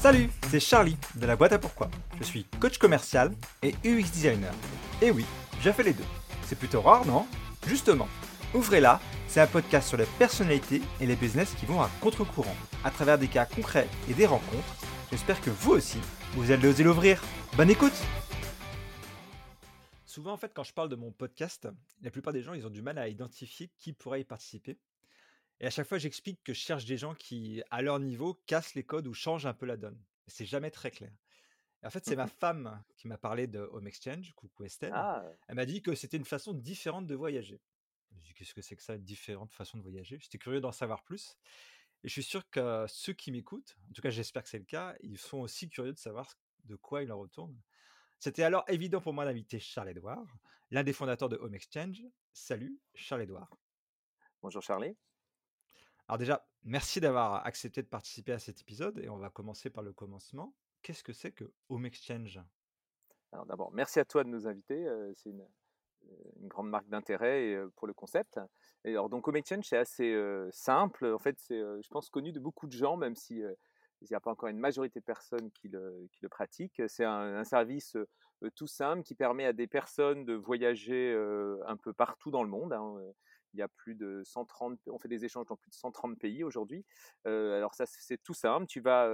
[0.00, 1.90] Salut, c'est Charlie de la boîte à pourquoi.
[2.18, 3.32] Je suis coach commercial
[3.62, 4.54] et UX designer.
[5.02, 5.26] Et oui,
[5.60, 6.06] j'ai fait les deux.
[6.44, 7.26] C'est plutôt rare, non?
[7.66, 8.08] Justement,
[8.54, 8.98] Ouvrez-la,
[9.28, 13.18] c'est un podcast sur les personnalités et les business qui vont à contre-courant, à travers
[13.18, 14.74] des cas concrets et des rencontres.
[15.10, 15.98] J'espère que vous aussi,
[16.32, 17.22] vous allez oser l'ouvrir.
[17.56, 17.92] Bonne écoute
[20.04, 21.68] Souvent, en fait, quand je parle de mon podcast,
[22.02, 24.78] la plupart des gens, ils ont du mal à identifier qui pourrait y participer.
[25.60, 28.74] Et à chaque fois, j'explique que je cherche des gens qui, à leur niveau, cassent
[28.74, 30.02] les codes ou changent un peu la donne.
[30.26, 31.12] C'est jamais très clair.
[31.82, 34.92] Et en fait, c'est ma femme qui m'a parlé de Home Exchange, coucou Estelle.
[34.94, 37.60] Ah, Elle m'a dit que c'était une façon différente de voyager.
[38.10, 40.18] Je me suis dit, qu'est-ce que c'est que ça, une différente façon de voyager?
[40.20, 41.36] J'étais curieux d'en savoir plus.
[42.02, 44.64] Et je suis sûr que ceux qui m'écoutent, en tout cas j'espère que c'est le
[44.64, 46.32] cas, ils sont aussi curieux de savoir
[46.64, 47.60] de quoi il en retourne.
[48.18, 50.26] C'était alors évident pour moi d'inviter Charles-Édouard,
[50.70, 52.02] l'un des fondateurs de Home Exchange.
[52.32, 53.50] Salut Charles-Édouard.
[54.40, 54.96] bonjour Charlie.
[56.10, 59.84] Alors déjà, merci d'avoir accepté de participer à cet épisode et on va commencer par
[59.84, 60.56] le commencement.
[60.82, 62.40] Qu'est-ce que c'est que Home Exchange?
[63.30, 64.88] Alors d'abord, merci à toi de nous inviter.
[64.88, 68.40] euh, C'est une, euh, une grande marque d'intérêt euh, pour le concept.
[68.84, 70.20] Et alors donc Home Exchange, c'est assez
[70.50, 71.06] simple.
[71.06, 74.20] En fait, c'est, je pense, connu de beaucoup de gens, même si il n'y a
[74.20, 76.82] pas encore une majorité de personnes qui le, pratiquent.
[76.88, 77.96] C'est un, service
[78.56, 81.14] tout simple qui permet à des personnes de voyager
[81.68, 82.72] un peu partout dans le monde.
[82.72, 82.96] hein.
[83.54, 86.44] Il y a plus de 130, on fait des échanges dans plus de 130 pays
[86.44, 86.84] aujourd'hui.
[87.24, 88.66] Alors ça, c'est tout simple.
[88.66, 89.10] Tu vas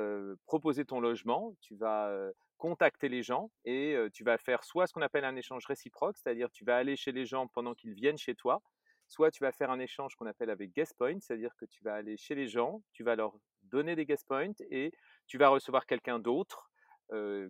[0.47, 2.11] proposer ton logement, tu vas
[2.59, 6.51] contacter les gens et tu vas faire soit ce qu'on appelle un échange réciproque, c'est-à-dire
[6.51, 8.63] tu vas aller chez les gens pendant qu'ils viennent chez toi,
[9.09, 11.95] soit tu vas faire un échange qu'on appelle avec guest point, c'est-à-dire que tu vas
[11.95, 14.93] aller chez les gens, tu vas leur donner des guest points et
[15.27, 16.71] tu vas recevoir quelqu'un d'autre
[17.13, 17.49] euh,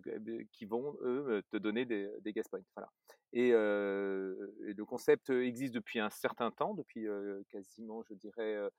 [0.51, 2.61] qui vont eux te donner des, des guest points.
[2.75, 2.89] Voilà.
[3.33, 4.35] Et, euh,
[4.67, 8.69] et le concept existe depuis un certain temps, depuis euh, quasiment, je dirais, euh,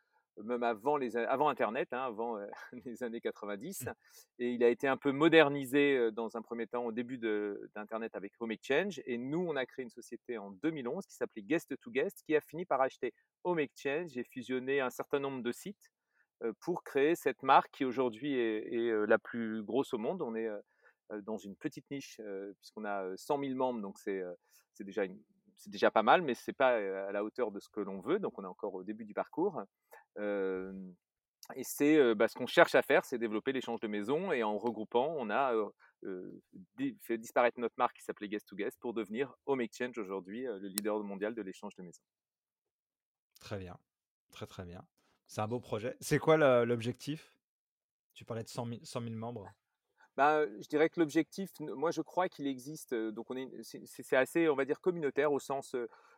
[0.45, 2.47] même avant, les, avant Internet, hein, avant euh,
[2.85, 3.87] les années 90.
[3.87, 3.93] Mmh.
[4.39, 8.15] Et il a été un peu modernisé euh, dans un premier temps au début d'Internet
[8.15, 9.01] avec Home Exchange.
[9.07, 12.37] Et nous, on a créé une société en 2011 qui s'appelait Guest to Guest, qui
[12.37, 13.13] a fini par acheter
[13.45, 15.98] Home Exchange et fusionner un certain nombre de sites euh,
[16.61, 20.23] pour créer cette marque qui aujourd'hui est, euh, la plus grosse au monde.
[20.23, 20.59] On est euh,
[21.13, 24.35] euh, dans une petite niche euh, puisqu'on a euh, 100 000 membres, donc c'est euh,
[24.81, 28.19] déjà, pas mal, mais c'est pas euh, à la hauteur de ce que l'on veut.
[28.19, 29.63] Donc on est encore au début du parcours.
[30.19, 30.73] Euh,
[31.55, 34.33] et c'est euh, bah, ce qu'on cherche à faire, c'est développer l'échange de maisons.
[34.33, 35.69] Et en regroupant, on a euh,
[36.05, 36.41] euh,
[37.03, 40.59] fait disparaître notre marque qui s'appelait Guest to Guest pour devenir Home Exchange aujourd'hui, euh,
[40.59, 42.03] le leader mondial de l'échange de maisons.
[43.41, 43.79] Très bien,
[44.31, 44.85] très très bien.
[45.29, 45.97] C'est un beau projet.
[46.01, 47.33] C'est quoi l'objectif?
[48.15, 49.49] Tu parlais de 100 000, 100 000 membres.
[50.17, 54.49] Bah, je dirais que l'objectif, moi je crois qu'il existe, donc on est, c'est assez,
[54.49, 55.77] on va dire, communautaire au sens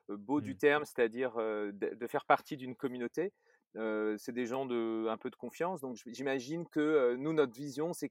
[0.08, 0.56] beau du Mmh.
[0.56, 3.32] terme, c'est-à-dire de, faire partie d'une communauté.
[3.76, 7.54] Euh, c'est des gens de un peu de confiance, donc j'imagine que euh, nous, notre
[7.54, 8.08] vision, c'est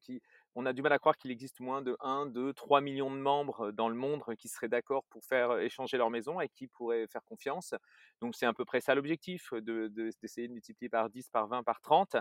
[0.54, 3.18] qu'on a du mal à croire qu'il existe moins de 1, 2, 3 millions de
[3.18, 7.08] membres dans le monde qui seraient d'accord pour faire échanger leur maison et qui pourraient
[7.08, 7.74] faire confiance.
[8.22, 11.48] Donc c'est à peu près ça l'objectif, de- de- d'essayer de multiplier par 10, par
[11.48, 12.16] 20, par 30.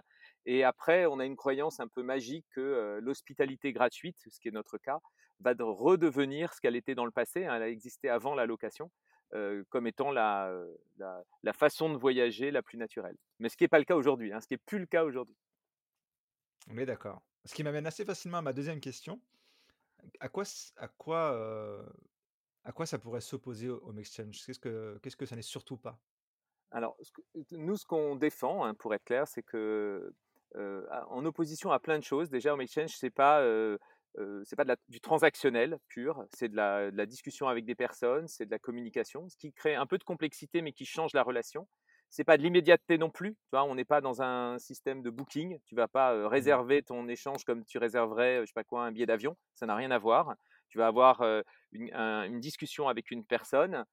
[0.47, 4.53] Et après, on a une croyance un peu magique que l'hospitalité gratuite, ce qui est
[4.53, 4.99] notre cas,
[5.41, 7.47] va de- redevenir ce qu'elle était dans le passé.
[7.47, 8.91] hein, elle a existé avant la location,
[9.69, 10.53] comme étant la,
[10.97, 13.17] la, la façon de voyager la plus naturelle.
[13.39, 15.05] Mais ce qui n'est pas le cas aujourd'hui, hein, ce qui n'est plus le cas
[15.05, 15.37] aujourd'hui.
[16.71, 17.23] On est d'accord.
[17.49, 19.19] Ce qui m'amène assez facilement à ma deuxième question.
[20.21, 20.45] À quoi,
[20.77, 21.83] à quoi,
[22.63, 25.99] à quoi ça pourrait s'opposer au Home Exchange Qu'est-ce que, que ça n'est surtout pas?
[26.71, 26.95] Alors,
[27.53, 30.13] nous, ce qu'on défend, hein, pour être clair, c'est que,
[30.55, 33.79] en opposition à plein de choses, déjà, Home Exchange, c'est pas, euh,
[34.15, 39.27] pas du transactionnel pur, c'est de la discussion avec des personnes, c'est de la communication,
[39.31, 41.67] ce qui crée un peu de complexité, mais qui change la relation.
[42.11, 43.33] C'est pas de l'immédiateté non plus.
[43.35, 45.59] Tu vois, on n'est pas dans un système de booking.
[45.67, 46.29] Tu vas pas euh, Mmh.
[46.29, 49.37] réserver ton échange comme tu réserverais, je sais pas quoi, un billet d'avion.
[49.55, 50.35] Ça n'a rien à voir.
[50.69, 51.43] Tu vas avoir euh,
[51.73, 53.85] une, un- une discussion avec une personne.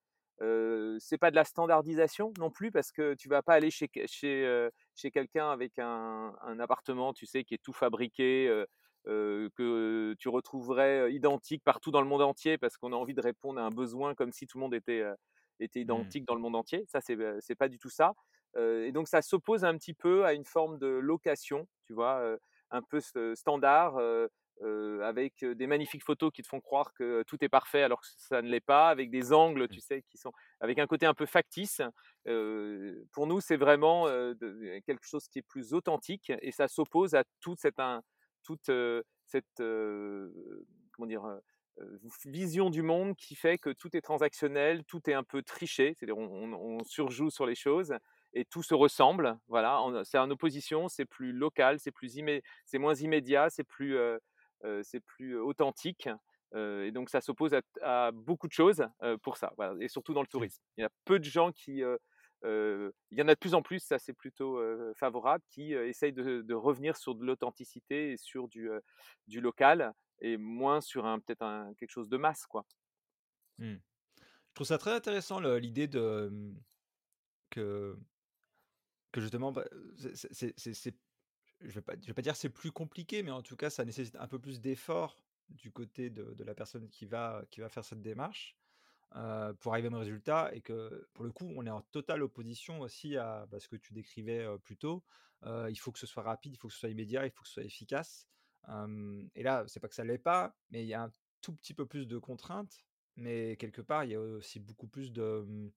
[0.42, 3.90] Euh, c'est pas de la standardisation non plus parce que tu vas pas aller chez,
[4.06, 8.48] chez, chez quelqu'un avec un, un appartement, tu sais, qui est tout fabriqué,
[9.08, 13.22] euh, que tu retrouverais identique partout dans le monde entier parce qu'on a envie de
[13.22, 15.14] répondre à un besoin comme si tout le monde était, euh,
[15.60, 15.84] était Mmh.
[15.84, 16.86] identique dans le monde entier.
[16.88, 18.14] Ça, c'est c'est pas du tout ça.
[18.58, 22.20] Euh, et donc, ça s'oppose un petit peu à une forme de location, tu vois,
[22.20, 22.38] euh,
[22.72, 23.98] un peu st- standard.
[24.62, 28.08] euh, avec des magnifiques photos qui te font croire que tout est parfait alors que
[28.16, 30.32] ça ne l'est pas, avec des angles, tu sais, qui sont
[30.62, 31.82] avec un côté un peu factice.
[33.12, 37.24] Pour nous, c'est vraiment de- quelque chose qui est plus authentique et ça s'oppose à
[37.42, 38.02] toute cette, un-
[38.44, 38.72] toute,
[39.26, 41.26] cette comment dire,
[42.26, 46.18] vision du monde qui fait que tout est transactionnel, tout est un peu triché, c'est-à-dire
[46.18, 47.96] on, on- on surjoue sur les choses
[48.34, 49.38] et tout se ressemble.
[49.48, 52.20] Voilà, c'est en opposition, c'est plus local, c'est plus
[52.66, 53.98] c'est moins immédiat, c'est plus,
[54.84, 56.10] c'est plus authentique.
[56.56, 58.88] et donc ça s'oppose à, beaucoup de choses
[59.24, 60.46] pour ça, et surtout dans le Mmh.
[60.46, 60.64] tourisme.
[60.78, 61.82] Il y a peu de gens qui,
[62.46, 64.60] il y en a de plus en plus, ça c'est plutôt
[64.96, 68.70] favorable, qui essayent de, revenir sur de l'authenticité et sur du,
[69.28, 72.66] du local et moins sur peut-être quelque chose de masse, quoi.
[73.58, 73.76] Mmh.
[74.18, 76.56] Je trouve ça très intéressant l'idée mmh,
[77.50, 77.98] que
[79.18, 79.66] justement, bah,
[79.98, 80.92] je
[81.62, 81.82] je vais
[82.14, 85.22] pas dire c'est plus compliqué, mais en tout cas, ça nécessite un peu plus d'effort
[85.50, 88.58] du côté de de la personne qui va qui va faire cette démarche,
[89.16, 92.24] heu, pour arriver au même résultat et que, pour le coup, on est en totale
[92.24, 95.04] opposition aussi à, bah, ce que tu décrivais, plus tôt.
[95.70, 97.48] Il faut que ce soit rapide, il faut que ce soit immédiat, il faut que
[97.48, 98.28] ce soit efficace.
[99.36, 101.74] Et là, c'est pas que ça l'est pas, mais il y a un tout petit
[101.74, 102.86] peu plus de contraintes,
[103.16, 105.72] mais quelque part, il y a aussi beaucoup plus de, mmh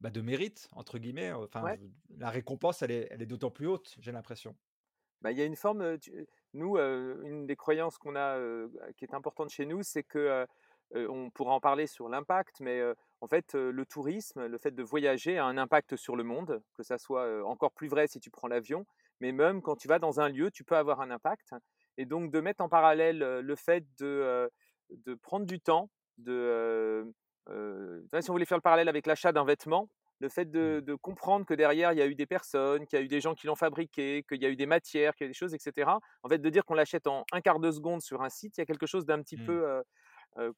[0.00, 1.78] bah, de «mérite» entre guillemets, enfin, Ouais.
[2.10, 4.56] la récompense, elle est elle est d'autant plus haute, j'ai l'impression.
[5.20, 9.04] Bah, il y a une forme, tu nous, une des croyances qu'on a, heu, qui
[9.04, 10.46] est importante chez nous, c'est que,
[10.94, 12.82] on pourra en parler sur l'impact, mais,
[13.20, 16.82] en fait, le tourisme, le fait de voyager a un impact sur le monde, que
[16.82, 18.86] ça soit, encore plus vrai si tu prends l'avion,
[19.20, 21.54] mais même quand tu vas dans un lieu, tu peux avoir un impact
[21.98, 24.50] et donc de mettre en parallèle, le fait de,
[24.90, 27.06] de prendre du temps, de,
[28.20, 29.88] si on voulait faire le parallèle avec l'achat d'un vêtement,
[30.20, 30.76] le fait Mmh.
[30.76, 33.08] de, de, comprendre que derrière, il y a eu des personnes, qu'il y a eu
[33.08, 35.34] des gens qui l'ont fabriqué, qu'il y a eu des matières, qu'il y a des
[35.34, 35.98] choses, etc.
[36.22, 38.60] En fait, de dire qu'on l'achète en un quart de seconde sur un site, il
[38.60, 39.46] y a quelque chose d'un petit Mmh.
[39.46, 39.82] peu euh,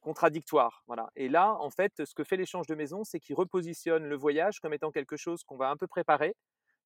[0.00, 0.82] contradictoire.
[0.86, 1.10] Voilà.
[1.16, 4.60] Et là, en fait, ce que fait l'échange de maison, c'est qu'il repositionne le voyage
[4.60, 6.34] comme étant quelque chose qu'on va un peu préparer.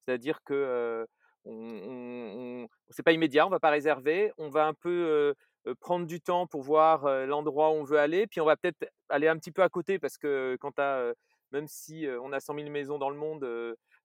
[0.04, 1.06] C'est-à-dire que euh,
[1.44, 5.34] on, c'est pas immédiat, on va pas réserver, on va un peu
[5.80, 9.28] prendre du temps pour voir l'endroit où on veut aller, puis on va peut-être aller
[9.28, 11.12] un petit peu à côté parce que quand tu as
[11.52, 13.46] même si on a 100 000 maisons dans le monde,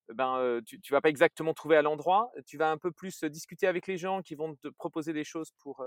[0.09, 2.31] ben, tu ne vas pas exactement trouver à l'endroit.
[2.45, 5.51] Tu vas un peu plus discuter avec les gens qui vont te proposer des choses
[5.59, 5.85] pour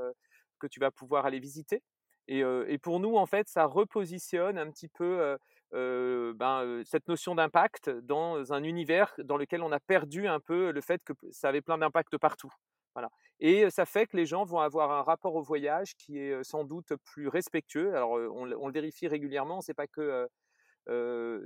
[0.59, 1.83] que tu vas pouvoir aller visiter.
[2.29, 5.37] Et, pour nous, en fait, ça repositionne un petit peu
[5.73, 10.81] ben, cette notion d'impact dans un univers dans lequel on a perdu un peu le
[10.81, 12.53] fait que ça avait plein d'impact partout.
[12.95, 13.11] Voilà.
[13.41, 16.65] Et ça fait que les gens vont avoir un rapport au voyage qui est sans
[16.65, 17.95] doute plus respectueux.
[17.95, 20.27] Alors, on, le vérifie régulièrement, c'est pas que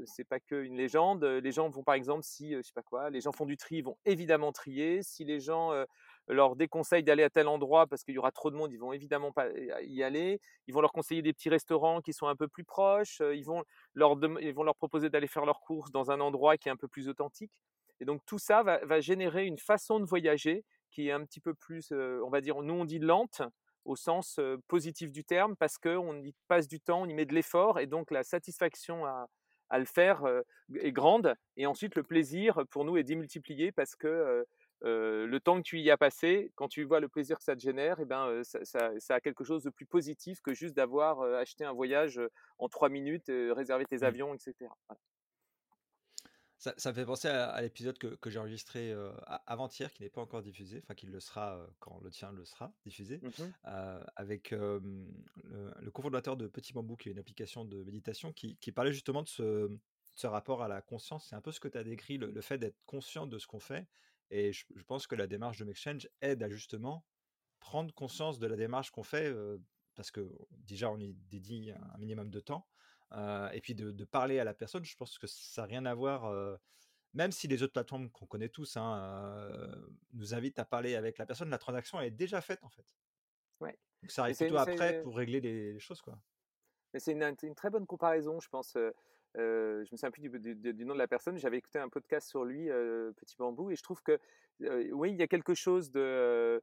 [0.06, 1.24] c'est pas qu'une légende.
[1.24, 3.76] Les gens vont par exemple, si je sais pas quoi, les gens font du tri,
[3.76, 5.02] ils vont évidemment trier.
[5.02, 5.72] Si les gens
[6.28, 8.92] leur déconseillent d'aller à tel endroit parce qu'il y aura trop de monde, ils vont
[8.92, 9.48] évidemment pas
[9.82, 10.40] y aller.
[10.66, 13.20] Ils vont leur conseiller des petits restaurants qui sont un peu plus proches.
[13.34, 13.64] Ils vont
[13.94, 16.76] leur, ils vont leur proposer d'aller faire leurs courses dans un endroit qui est un
[16.76, 17.52] peu plus authentique.
[18.00, 21.54] Et donc tout ça va, générer une façon de voyager qui est un petit peu
[21.54, 23.42] plus, on va dire, nous on dit lente,
[23.84, 27.34] au sens positif du terme, parce qu'on y passe du temps, on y met de
[27.34, 30.22] l'effort, et donc la satisfaction à le faire
[30.74, 31.34] est grande.
[31.56, 34.44] Et ensuite, le plaisir pour nous est démultiplié parce que
[34.84, 37.54] euh, le temps que tu y as passé, quand tu vois le plaisir que ça
[37.54, 40.54] te génère, et eh ben, ça, ça, ça, a quelque chose de plus positif que
[40.54, 42.20] juste d'avoir acheté un voyage
[42.58, 44.04] en trois minutes, réservé tes Mmh.
[44.04, 44.54] avions, etc.
[44.88, 45.00] Voilà.
[46.58, 48.94] Ça, ça, me fait penser à, à l'épisode que, que j'ai enregistré
[49.46, 52.72] avant-hier, qui n'est pas encore diffusé, enfin qui le sera quand le tien le sera
[52.84, 53.44] diffusé, Mmh
[54.16, 54.82] avec le,
[55.80, 59.22] le, cofondateur de Petit Bambou, qui est une application de méditation, qui, qui parlait justement
[59.22, 59.78] de ce, de
[60.14, 61.28] ce, rapport à la conscience.
[61.30, 63.46] C'est un peu ce que tu as décrit, le, le fait d'être conscient de ce
[63.46, 63.86] qu'on fait.
[64.30, 67.04] Et je, je, pense que la démarche de Exchange aide à justement
[67.58, 69.34] prendre conscience de la démarche qu'on fait,
[69.94, 72.66] parce que déjà on y dédie un minimum de temps.
[73.12, 75.84] Euh, et puis de, de, parler à la personne, je pense que ça n'a rien
[75.84, 76.56] à voir, euh,
[77.12, 79.50] même si les autres plateformes qu'on connaît tous hein,
[80.12, 82.86] nous invitent à parler avec la personne, la transaction est déjà faite en fait.
[83.58, 83.76] Ouais.
[84.02, 86.00] Donc ça arrive plutôt après pour régler les, les choses.
[86.00, 86.18] quoi.
[86.94, 88.76] C'est une, une, très bonne comparaison, je pense.
[89.36, 92.44] Euh, je me souviens plus du, nom de la personne, j'avais écouté un podcast sur
[92.44, 94.18] lui, Petit Bambou, et je trouve que
[94.92, 96.62] oui, il y a quelque chose de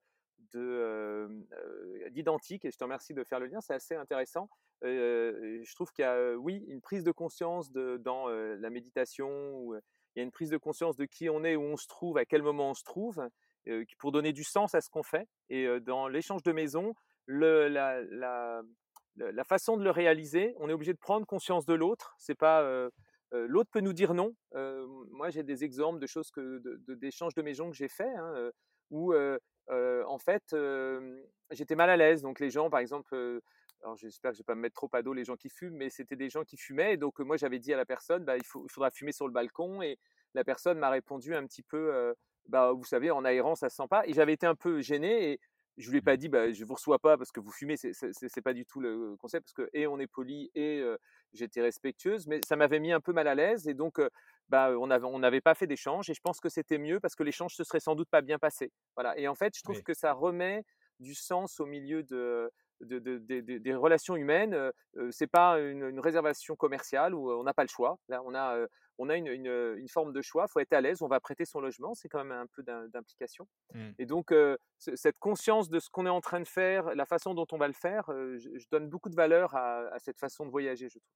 [2.11, 4.49] d'identique, et je te remercie de faire le lien, c'est assez intéressant.
[4.83, 9.73] Euh, je trouve qu'il y a, oui, une prise de conscience dans euh, la méditation,
[10.15, 12.17] il y a une prise de conscience de qui on est, où on se trouve,
[12.17, 13.27] à quel moment on se trouve,
[13.67, 15.27] euh, pour donner du sens à ce qu'on fait.
[15.49, 16.93] Et dans l'échange de maison,
[17.27, 18.61] la,
[19.17, 22.15] la, façon de le réaliser, on est obligé de prendre conscience de l'autre.
[22.17, 22.89] C'est pas
[23.31, 24.35] l'autre peut nous dire non.
[25.11, 26.61] moi, j'ai des exemples de choses que
[26.95, 28.51] d'échanges de, de, maison que j'ai fait, hein,
[28.89, 30.55] où en fait
[31.51, 32.21] j'étais mal à l'aise.
[32.21, 33.41] Donc les gens, par exemple,
[33.83, 35.75] alors j'espère que je vais pas me mettre trop à dos les gens qui fument,
[35.75, 36.97] mais c'était des gens qui fumaient.
[36.97, 39.81] Donc moi j'avais dit à la personne, bah, il, faudra fumer sur le balcon.
[39.81, 39.97] Et
[40.33, 42.13] la personne m'a répondu un petit peu, euh,
[42.47, 44.05] bah, vous savez, en aérant ça se sent pas.
[44.07, 45.39] Et j'avais été un peu gêné
[45.77, 46.17] je lui ai pas Mmh.
[46.17, 47.77] dit, bah, je vous reçois pas parce que vous fumez.
[47.77, 50.97] C'est, c'est, pas du tout le concept parce que et on est poli et euh,
[51.33, 54.01] j'étais respectueuse, mais ça m'avait mis un peu mal à l'aise et donc
[54.49, 54.87] bah, on
[55.19, 57.79] n'avait pas fait d'échange et je pense que c'était mieux parce que l'échange se serait
[57.79, 58.71] sans doute pas bien passé.
[58.95, 59.17] Voilà.
[59.19, 59.83] Et en fait, je trouve Oui.
[59.83, 60.63] que ça remet
[60.99, 62.49] du sens au milieu de,
[62.81, 64.53] de- de- de- de- des relations humaines.
[64.55, 67.99] Euh, c'est pas une, une réservation commerciale où on n'a pas le choix.
[68.07, 68.67] Là, on a, euh,
[68.97, 70.45] on a une, une- une forme de choix.
[70.47, 71.01] Il faut être à l'aise.
[71.03, 71.93] On va prêter son logement.
[71.93, 73.47] C'est quand même un peu d'im- d'implication.
[73.75, 73.89] Mmh.
[73.99, 77.33] Et donc, euh, cette conscience de ce qu'on est en train de faire, la façon
[77.33, 80.45] dont on va le faire, euh, je, donne beaucoup de valeur à, à cette façon
[80.45, 81.11] de voyager, je trouve.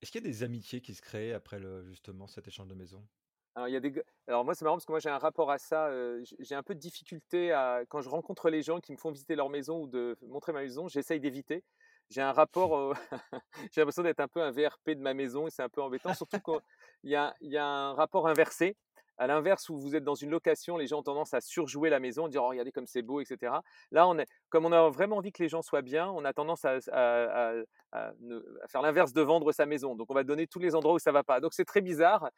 [0.00, 2.74] Est-ce qu'il y a des amitiés qui se créent après le justement cet échange de
[2.74, 3.06] maison?
[3.54, 5.50] Alors, il y a des alors moi, c'est marrant parce que moi, j'ai un rapport
[5.50, 8.80] à ça, heu, j j'ai un peu de difficulté à quand je rencontre les gens
[8.80, 11.62] qui me font visiter leur maison ou de montrer ma maison, j'essaye d'éviter.
[12.10, 12.94] J'ai un rapport, au
[13.72, 16.14] j'ai l'impression d'être un peu un VRP de ma maison et c'est un peu embêtant,
[16.14, 16.60] surtout quand
[17.04, 18.76] il y a y a un rapport inversé.
[19.18, 22.00] À l'inverse, où vous êtes dans une location, les gens ont tendance à surjouer la
[22.00, 23.62] maison, dire: «Oh regardez comme c'est beau» et cetera.
[23.92, 26.32] Là, on est comme on a vraiment envie que les gens soient bien, on a
[26.32, 29.94] tendance à à à à ne à faire l'inverse de vendre sa maison.
[29.94, 31.40] Donc on va donner tous les endroits où ça va pas.
[31.40, 32.30] Donc c'est très bizarre.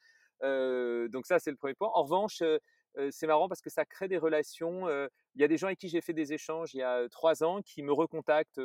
[0.43, 1.91] Heu, donc ça, c'est le premier point.
[1.95, 2.61] En revanche, heu
[2.99, 4.89] heu, c'est marrant parce que ça crée des relations,
[5.35, 7.43] il y a des gens avec qui j'ai fait des échanges il y a, 3
[7.45, 8.61] ans qui me recontactent,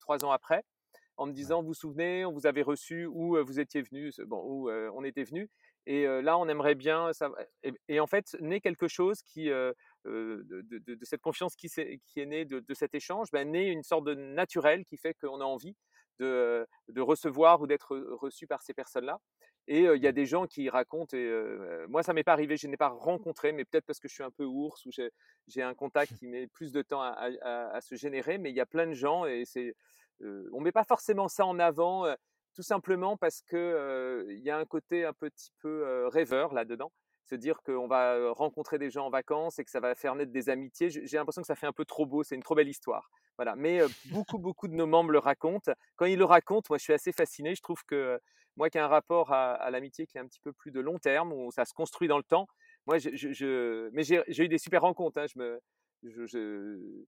[0.00, 0.62] 3 ans après
[1.18, 4.20] en me disant: «Vous vous souvenez, on vous avait reçu ou, heu, vous étiez venus,
[4.20, 5.48] bon heu, on était venus?
[5.88, 9.74] Et là on aimerait bien sav» et et en fait naît quelque chose qui, de
[10.04, 11.68] de de de cette confiance qui
[12.16, 15.40] est née de de cet échange, bah, naît une sorte de naturel qui fait qu'on
[15.40, 15.76] a envie
[16.18, 16.66] de,
[16.98, 19.18] recevoir ou d'être, reçu par ces personnes-là
[19.66, 20.14] et il y a Mmh.
[20.14, 21.30] des gens qui racontent et
[21.88, 24.24] moi ça m'est pas arrivé, je n'ai pas rencontré, mais peut-être parce que je suis
[24.24, 24.90] un peu ours ou
[25.46, 28.50] j'ai un contact qui met plus de temps à à à à se générer, mais
[28.50, 29.74] il y a plein de gens et c'est,
[30.52, 32.06] on met pas forcément ça en avant,
[32.58, 36.90] tout simplement parce que, il y a un côté un petit peu, rêveur là-dedans.
[37.26, 40.32] Se dire qu'on va, rencontrer des gens en vacances et que ça va faire naître
[40.32, 40.90] des amitiés.
[40.90, 43.10] J'ai l'impression que ça fait un peu trop beau, c'est une trop belle histoire.
[43.36, 45.70] Voilà, mais beaucoup, beaucoup de nos membres le racontent.
[45.94, 47.54] Quand ils le racontent, moi je suis assez fasciné.
[47.54, 48.18] Je trouve que,
[48.56, 50.80] moi qui ai un rapport à à l'amitié qui est un petit peu plus de
[50.80, 52.48] long terme, où ça se construit dans le temps,
[52.86, 55.26] moi je je je mais j'ai eu des super rencontres, hein.
[55.32, 55.60] Je me
[56.02, 57.04] je je,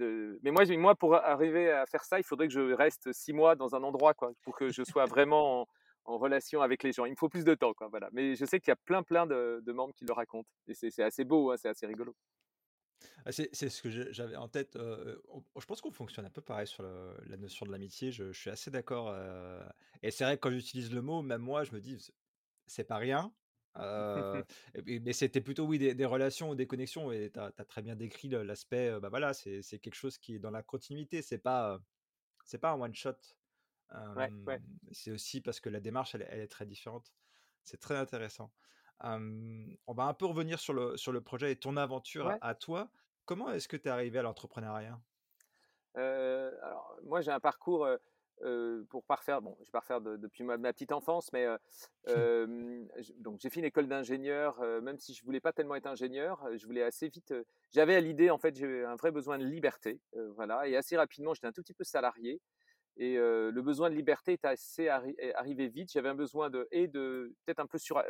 [0.00, 3.74] mais moi pour arriver à faire ça, il faudrait que je reste 6 mois dans
[3.74, 5.68] un endroit quoi, pour que je sois vraiment
[6.04, 7.04] en relation avec les gens.
[7.04, 8.08] Il me faut plus de temps quoi, voilà.
[8.12, 11.02] Mais je sais qu'il y a plein, plein de membres qui le racontent et c'est
[11.02, 12.14] assez beau, hein, c'est assez rigolo.
[13.24, 16.66] Ah, c'est ce que j'avais en tête, on je pense qu'on fonctionne un peu pareil
[16.66, 19.60] sur la notion de l'amitié, je suis assez d'accord, heu
[20.02, 22.12] et c'est vrai que quand j'utilise le mot, même moi, je me dis: «C'est
[22.66, 23.32] c'est pas rien»,
[24.74, 27.52] et puis mais c'était plutôt, oui, des des relations ou des connexions et tu as
[27.52, 31.38] très bien décrit l'aspect, bah, voilà, c'est quelque chose qui est dans la continuité, c'est
[31.38, 31.80] pas,
[32.44, 33.16] c'est pas un one shot.
[34.14, 37.14] Ouais, ouais, Hem, c'est aussi parce que la démarche, elle est elle est très différente.
[37.64, 38.52] C'est très intéressant.
[39.86, 42.40] On va un peu revenir sur le sur le projet et ton aventure ouais.
[42.40, 42.92] à toi.
[43.24, 45.00] Comment est-ce que tu es arrivé à l'entrepreneuriat?
[45.96, 47.86] Heu, alors moi j'ai un parcours,
[48.42, 51.32] heu, pour pas refaire bon, je vais pas refaire de depuis ma ma petite enfance,
[51.32, 51.58] mais heu,
[52.06, 55.86] hem, j donc j'ai fait une école d'ingénieur, même si je voulais pas tellement être
[55.86, 57.34] ingénieur, je voulais assez vite,
[57.70, 60.00] j'avais à l'idée en fait, j'ai un vrai besoin de liberté,
[60.36, 62.40] voilà et assez rapidement j'étais un tout petit peu salarié
[62.96, 65.90] et le besoin de liberté est assez arri arrivé vite.
[65.92, 68.02] J'avais un besoin de et de peut-être un peu sur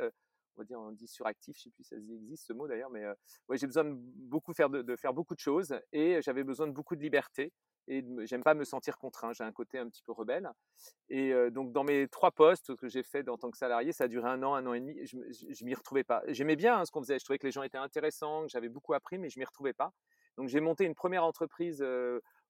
[0.58, 2.90] on va dire on dit suractif, je sais plus si ça existe ce mot d'ailleurs,
[2.90, 3.06] mais
[3.48, 6.72] ouais, j'ai besoin de beaucoup faire de faire beaucoup de choses et j'avais besoin de
[6.72, 7.52] beaucoup de liberté
[7.86, 9.32] et j'aime pas me sentir contraint.
[9.32, 10.50] J'ai un côté un petit peu rebelle
[11.08, 14.08] et donc dans mes 3 postes que j'ai fait en tant que salarié, ça a
[14.08, 14.96] duré un an, un an et demi.
[15.06, 16.22] Je je m'y retrouvais pas.
[16.28, 17.18] J'aimais bien, hein, ce qu'on faisait.
[17.18, 19.72] Je trouvais que les gens étaient intéressants, que j'avais beaucoup appris, mais je m'y retrouvais
[19.72, 19.92] pas.
[20.36, 21.82] Donc j'ai monté une première entreprise,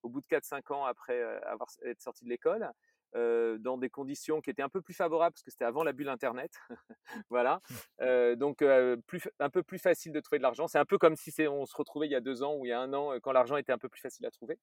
[0.02, 2.70] au bout de quatre cinq ans après, avoir être sorti de l'école,
[3.14, 6.08] dans des conditions qui étaient un peu plus favorables parce que c'était avant la bulle
[6.08, 6.52] internet.
[7.30, 7.60] Voilà,
[8.02, 8.64] heu, donc
[9.06, 10.68] plus un peu plus facile de trouver de l'argent.
[10.68, 12.68] C'est un peu comme si on se retrouvait il y a 2 ans ou il
[12.68, 14.58] y a un an, quand l'argent était un peu plus facile à trouver.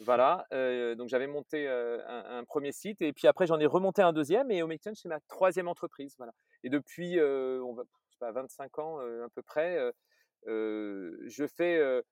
[0.00, 4.00] Voilà, heu, donc j'avais monté, un un 1 site et puis après j'en ai remonté
[4.02, 8.18] un deuxième et Home c'est ma troisième entreprise, voilà et depuis, on va je sais
[8.20, 9.92] pas 25 ans, à peu près,
[10.46, 12.02] je fais,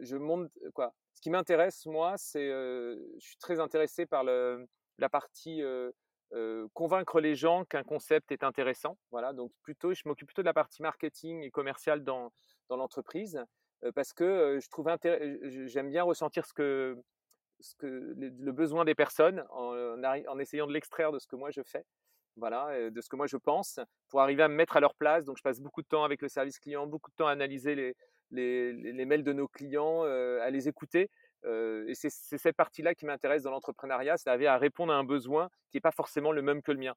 [0.00, 0.94] je monte quoi.
[1.14, 4.66] Ce qui m'intéresse moi, c'est, je suis très intéressé par le
[4.98, 5.62] la partie,
[6.72, 8.98] convaincre les gens qu'un concept est intéressant.
[9.10, 12.32] Voilà, donc plutôt je m'occupe plutôt de la partie marketing et commerciale dans
[12.68, 13.44] dans l'entreprise,
[13.94, 14.88] parce que, je trouve
[15.66, 16.96] j'aime bien ressentir ce que
[17.60, 21.50] ce que le besoin des personnes en, en essayant de l'extraire de ce que moi
[21.50, 21.84] je fais.
[22.36, 25.24] Voilà, de ce que moi je pense, pour arriver à me mettre à leur place.
[25.24, 27.76] Donc je passe beaucoup de temps avec le service client, beaucoup de temps à analyser
[27.76, 27.94] les
[28.30, 31.10] les mails de nos clients, à les écouter,
[31.44, 35.48] et c'est cette partie-là qui m'intéresse dans l'entrepreneuriat, c'est d'arriver à répondre à un besoin
[35.70, 36.94] qui est pas forcément le même que le mien.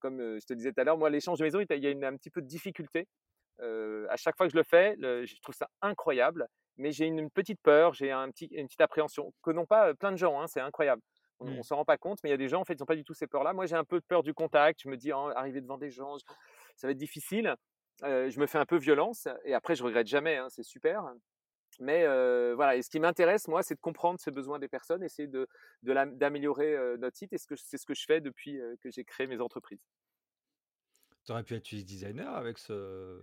[0.00, 2.04] Comme, je te disais tout à l'heure, moi l'échange de maison, il y a une
[2.04, 3.06] un petit peu de difficulté
[3.60, 6.46] à chaque fois que je le fais, le je trouve ça incroyable,
[6.76, 10.12] mais j'ai une petite peur, j'ai un petit une petite appréhension que n'ont pas, plein
[10.12, 11.02] de gens, hein, c'est incroyable.
[11.40, 11.58] On, Mmh.
[11.58, 12.86] on s'en rend pas compte, mais il y a des gens en fait, ils ont
[12.86, 13.52] pas du tout ces peurs-là.
[13.52, 14.80] Moi, j'ai un peu peur du contact.
[14.82, 16.16] Je me dis, «Oh, arriver devant des gens,
[16.76, 17.54] ça va être difficile.
[18.02, 21.04] Je me fais un peu violence et après, je regrette jamais, hein, c'est super.
[21.80, 22.04] Mais
[22.54, 25.46] voilà et ce qui m'intéresse, moi, c'est de comprendre ce besoin des personnes, essayer de
[25.82, 29.26] d'améliorer, notre site et ce que c'est ce que je fais depuis, que j'ai créé
[29.26, 29.86] mes entreprises.
[31.24, 33.22] Tu aurais pu être UX designer avec ce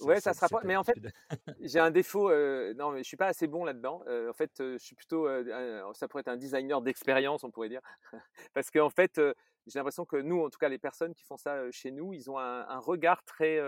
[0.00, 0.94] Ouais, ça cette se rapproche mais en fait,
[1.60, 2.30] j'ai un défaut,
[2.74, 4.02] non, mais je suis pas assez bon là-dedans.
[4.28, 5.26] En fait, je suis plutôt,
[5.94, 7.80] ça pourrait être un designer d'expérience, on pourrait dire.
[8.54, 9.20] Parce qu'en fait,
[9.66, 12.30] j'ai l'impression que nous, en tout cas les personnes qui font ça, chez nous, ils
[12.30, 13.58] ont un un regard très,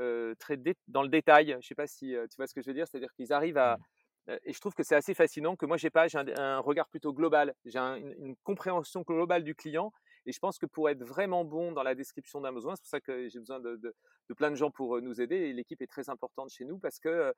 [0.00, 1.56] heu, très dans le détail.
[1.60, 2.86] Je sais pas si, heu, tu vois ce que je veux dire?
[2.88, 3.82] C'est-à-dire qu'ils arrivent à Mmh.
[4.30, 6.08] heu et je trouve que c'est assez fascinant que moi j'ai pas.
[6.08, 7.54] J'ai un un regard plutôt global.
[7.64, 9.92] J'ai un une une compréhension globale du client
[10.26, 12.88] et je pense que pour être vraiment bon dans la description d'un besoin, c'est pour
[12.90, 13.94] ça que j'ai besoin de de
[14.28, 16.98] de plein de gens pour, nous aider et l'équipe est très importante chez nous parce
[16.98, 17.32] que,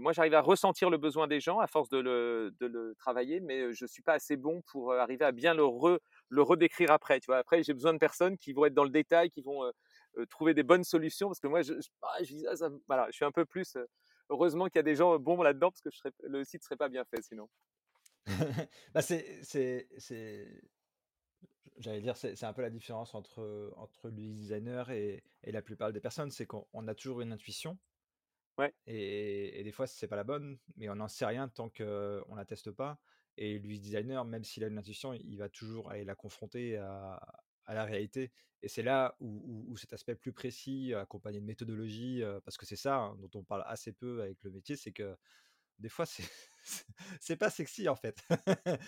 [0.00, 3.40] moi j'arrive à ressentir le besoin des gens à force de le de le travailler,
[3.40, 7.20] mais, je suis pas assez bon pour, arriver à bien le re le redécrire après,
[7.20, 7.38] tu vois?
[7.38, 9.64] Après j'ai besoin de personnes qui vont être dans le détail, qui vont,
[10.30, 13.06] trouver des bonnes solutions parce que moi je je ah je «Ah ça me» voilà,
[13.10, 13.86] je suis un peu plus, heu
[14.30, 16.76] heureusement qu'il y a des gens bons là-dedans parce que je serais le site serait
[16.76, 17.48] pas bien fait sinon.
[18.94, 20.62] Bah, c'est c'est c'est
[21.78, 25.92] j'allais dire, c'est un peu la différence entre, entre l'UX designer et et la plupart
[25.92, 27.78] des personnes, c'est qu'on on a toujours une intuition
[28.58, 31.68] Ouais, et et des fois, c'est pas la bonne, mais on n'en sait rien tant
[31.70, 33.00] qu'on la teste pas
[33.36, 37.20] et l'UX designer, même s'il a une intuition, il va toujours aller la confronter à
[37.70, 39.28] à la réalité et c'est là où
[39.68, 43.30] où où cet aspect plus précis, accompagné de méthodologie, parce que c'est ça, hein, dont
[43.40, 45.16] on parle assez peu avec le métier, c'est que
[45.78, 46.06] des fois,
[47.20, 48.22] c'est pas sexy, en fait.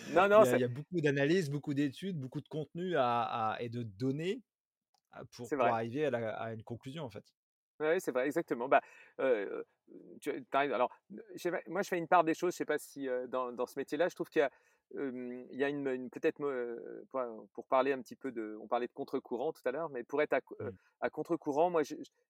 [0.06, 2.96] non, Il non, y a il y a beaucoup d'analyses, beaucoup d'études, beaucoup de contenu
[2.96, 4.42] à à et de données
[5.12, 7.26] à pour arriver à la à une conclusion, en fait.
[7.80, 8.68] Ouais, c'est vrai, exactement.
[8.68, 8.80] Bah,
[9.20, 9.64] heu,
[10.20, 10.44] tu.
[10.52, 10.96] Alors,
[11.66, 14.08] moi, je fais une part des choses, je sais pas si, dans dans ce métier-là,
[14.08, 14.50] je trouve qu'il y a,
[14.94, 16.38] il y a une une peut-être
[17.52, 20.22] pour parler un petit peu de on parlait de contre-courant tout à l'heure, mais pour
[20.22, 20.76] être à Mmh.
[21.00, 21.82] à contre-courant, moi,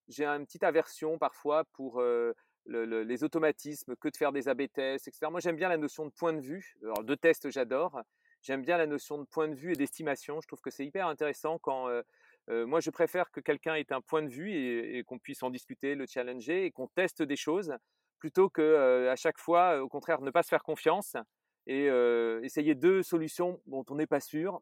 [0.09, 4.49] j'ai une petite aversion parfois pour, heu, le le les automatismes, que de faire des
[4.49, 5.31] AB tests et cetera.
[5.31, 6.75] Moi, j'aime bien la notion de point de vue.
[6.83, 8.01] Alors de test, j'adore.
[8.43, 10.41] J'aime bien la notion de point de vue et d'estimation.
[10.41, 11.89] Je trouve que c'est hyper intéressant quand,
[12.49, 15.51] moi, je préfère que quelqu'un ait un point de vue et et qu'on puisse en
[15.51, 17.75] discuter, le challenger et qu'on teste des choses
[18.19, 21.17] plutôt que, à chaque fois, au contraire, ne pas se faire confiance
[21.67, 21.87] et
[22.43, 24.61] essayer 2 solutions dont on n'est pas sûr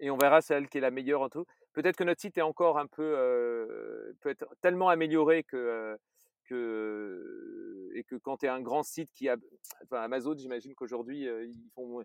[0.00, 1.46] et on verra celle qui est la meilleure en tout.
[1.72, 5.96] Peut-être que notre site est encore un peu, peut être tellement amélioré que,
[6.44, 9.36] que et que quand tu es un grand site qui a
[9.84, 12.02] enfin Amazon, j'imagine qu'aujourd'hui, heu, ils font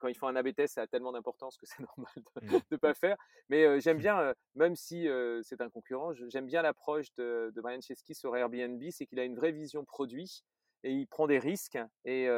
[0.00, 2.60] quand ils font un AB test, ça a tellement d'importance que c'est normal de Mmh.
[2.70, 3.16] de pas faire.
[3.48, 5.08] Mais, j'aime bien, même si,
[5.42, 9.24] c'est un concurrent, j'aime bien l'approche de de Brian Chesky sur Airbnb, c'est qu'il a
[9.24, 10.42] une vraie vision produit
[10.82, 12.28] et il prend des risques et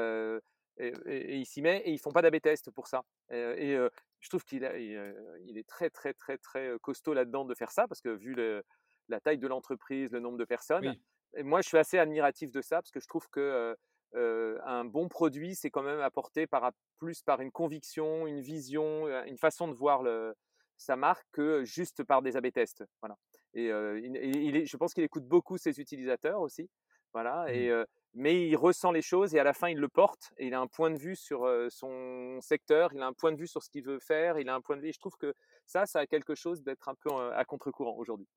[0.78, 3.02] et et et il s'y met et ils font pas d'AB test pour ça.
[3.30, 5.14] Et heu, je trouve qu'il il,
[5.46, 8.62] il est très, très, très, très, costaud là-dedans de faire ça parce que vu le
[9.08, 11.02] la taille de l'entreprise, le nombre de personnes Oui.
[11.36, 13.76] et moi je suis assez admiratif de ça parce que je trouve que,
[14.14, 19.08] heu, un bon produit, c'est quand même apporté par plus par une conviction, une vision,
[19.24, 20.34] une façon de voir le
[20.76, 22.84] sa marque que juste par des AB tests.
[23.02, 23.16] Voilà
[23.54, 26.70] et heu, il et il est je pense qu'il écoute beaucoup ses utilisateurs aussi.
[27.14, 27.84] Voilà et Mmh.
[28.14, 30.60] Mais il ressent les choses et à la fin, il le porte et il a
[30.60, 33.70] un point de vue sur, son secteur, il a un point de vue sur ce
[33.70, 35.34] qu'il veut faire, il a un point de vue et je trouve que
[35.66, 38.28] ça, ça a quelque chose d'être un peu, à contre-courant aujourd'hui.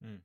[0.00, 0.16] Mmh.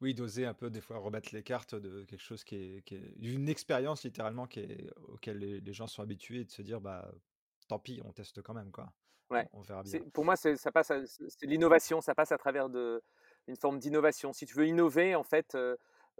[0.00, 2.96] Oui, d'oser un peu des fois remettre les cartes de quelque chose qui est qui
[2.96, 6.62] est d'une expérience littéralement qui est auquel les les gens sont habitués et de se
[6.62, 7.12] dire: «Bah,
[7.68, 8.92] tant pis, on teste quand même, quoi.
[9.30, 10.02] Ouais, On on verra bien».
[10.12, 10.92] pour moi, c'est ça passe
[11.28, 13.02] c'est l'innovation, ça passe à travers de
[13.46, 14.32] une forme d'innovation.
[14.32, 15.56] Si tu veux innover, en fait,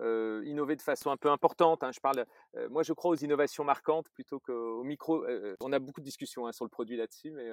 [0.01, 2.25] heu, innover de façon un peu importante, hein, je parle,
[2.57, 6.05] heu, moi, je crois aux innovations marquantes plutôt qu'aux micro heu, on a beaucoup de
[6.07, 7.51] discussions, hein, sur le produit là-dessus, mais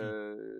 [0.00, 0.12] Mmh.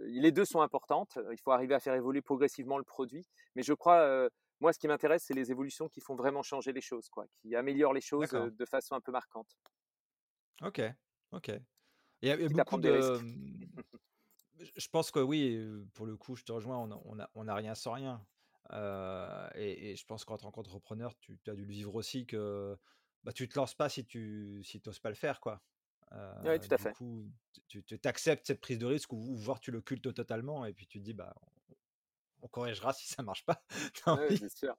[0.06, 1.18] les 2 sont importantes.
[1.30, 4.28] Il faut arriver à faire évoluer progressivement le produit, mais je crois,
[4.60, 7.54] moi, ce qui m'intéresse, c'est les évolutions qui font vraiment changer les choses, quoi, qui
[7.56, 9.56] améliorent les choses, de façon un peu marquante,
[10.62, 10.80] OK.
[11.32, 11.50] OK.
[12.22, 13.64] Il y a beaucoup de, mmh
[14.76, 15.58] Je pense que oui,
[15.94, 18.26] pour le coup, je te rejoins, on a on a on a rien sans rien.
[18.72, 22.76] Heu et et je pense qu'en tant qu'entrepreneur, tu as dû le vivre aussi que,
[23.24, 25.62] bah, tu te lances pas si tu si tu oses pas le faire, quoi.
[26.42, 26.96] Ouais, Heu, tout à du fait.
[26.96, 27.30] coup,
[27.68, 30.72] tu tu tu acceptes cette prise de risque ou voire tu le cultes totalement et
[30.74, 31.34] puis tu te dis: «Bah,
[32.42, 33.64] on corrigera si ça marche pas,
[34.04, 34.38] tant Ouais, pis».
[34.38, 34.74] c'est sûr.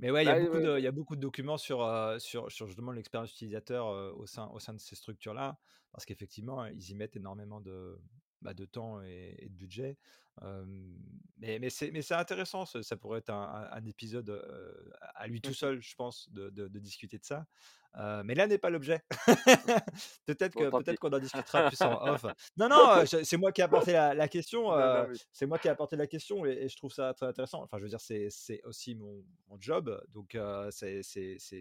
[0.00, 1.82] Mais ouais, il y a Bah, beaucoup de il y a beaucoup de documents sur,
[1.82, 5.58] heu, sur sur justement l'expérience utilisateur, au sein au sein de ces structures-là,
[5.92, 8.00] parce qu'effectivement, ils y mettent énormément de
[8.44, 9.98] bah, de temps et, et de budget.
[11.38, 14.30] Mais mais c'est mais c'est intéressant, ça ça pourrait être un épisode,
[15.14, 17.46] à lui tout Mmh seul, je pense, de de de discuter de ça.
[18.24, 19.00] Mais là n'est pas l'objet.
[20.26, 20.96] Peut-être peut-être pis.
[20.96, 22.26] qu'on en discutera plus en off.
[22.56, 24.70] Non, non, c'est moi qui ai apporté la la question,
[25.32, 27.62] c'est moi qui ai apporté la question et et je trouve ça très intéressant.
[27.62, 30.36] Enfin, je veux dire, c'est c'est aussi mon mon job, donc
[30.70, 31.02] c'est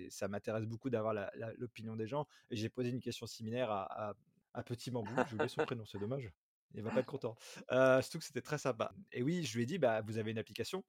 [0.10, 1.13] ça m'intéresse beaucoup d'avoir
[1.58, 4.13] l'opinion des gens et j'ai posé une question similaire à à
[4.56, 5.13] à Petit Bambou.
[5.28, 6.32] J'ai oublié son prénom, c'est dommage.
[6.73, 7.36] Il va pas être content.
[7.71, 10.31] Heu, surtout que c'était très sympa et oui, je lui ai dit: «Bah, vous avez
[10.31, 10.83] une application,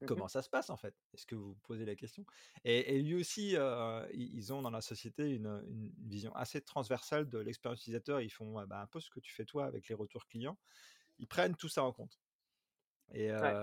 [0.00, 0.22] Mmh mh.
[0.22, 0.94] comment ça se passe, en fait?
[1.14, 2.26] Est-ce que vous posez la question?»
[2.64, 3.56] et et lui aussi,
[4.14, 8.20] ils ont dans la société une, vision assez transversale de l'expérience utilisateur.
[8.20, 10.58] Ils font, heu, bah, un peu ce que tu fais toi avec les retours clients.
[11.18, 12.20] Ils prennent tout ça en compte
[13.14, 13.56] et Ouais.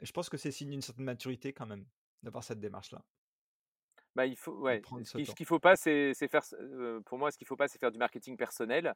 [0.00, 1.86] je pense que c'est signe d'une certaine maturité quand même,
[2.22, 3.04] d'avoir cette démarche-là,
[4.14, 6.42] Bah, il faut ouais, prendre ce ce qu'il qu'il faut pas, c'est faire
[7.06, 8.94] pour moi, ce qu'il faut pas, c'est faire du marketing personnel.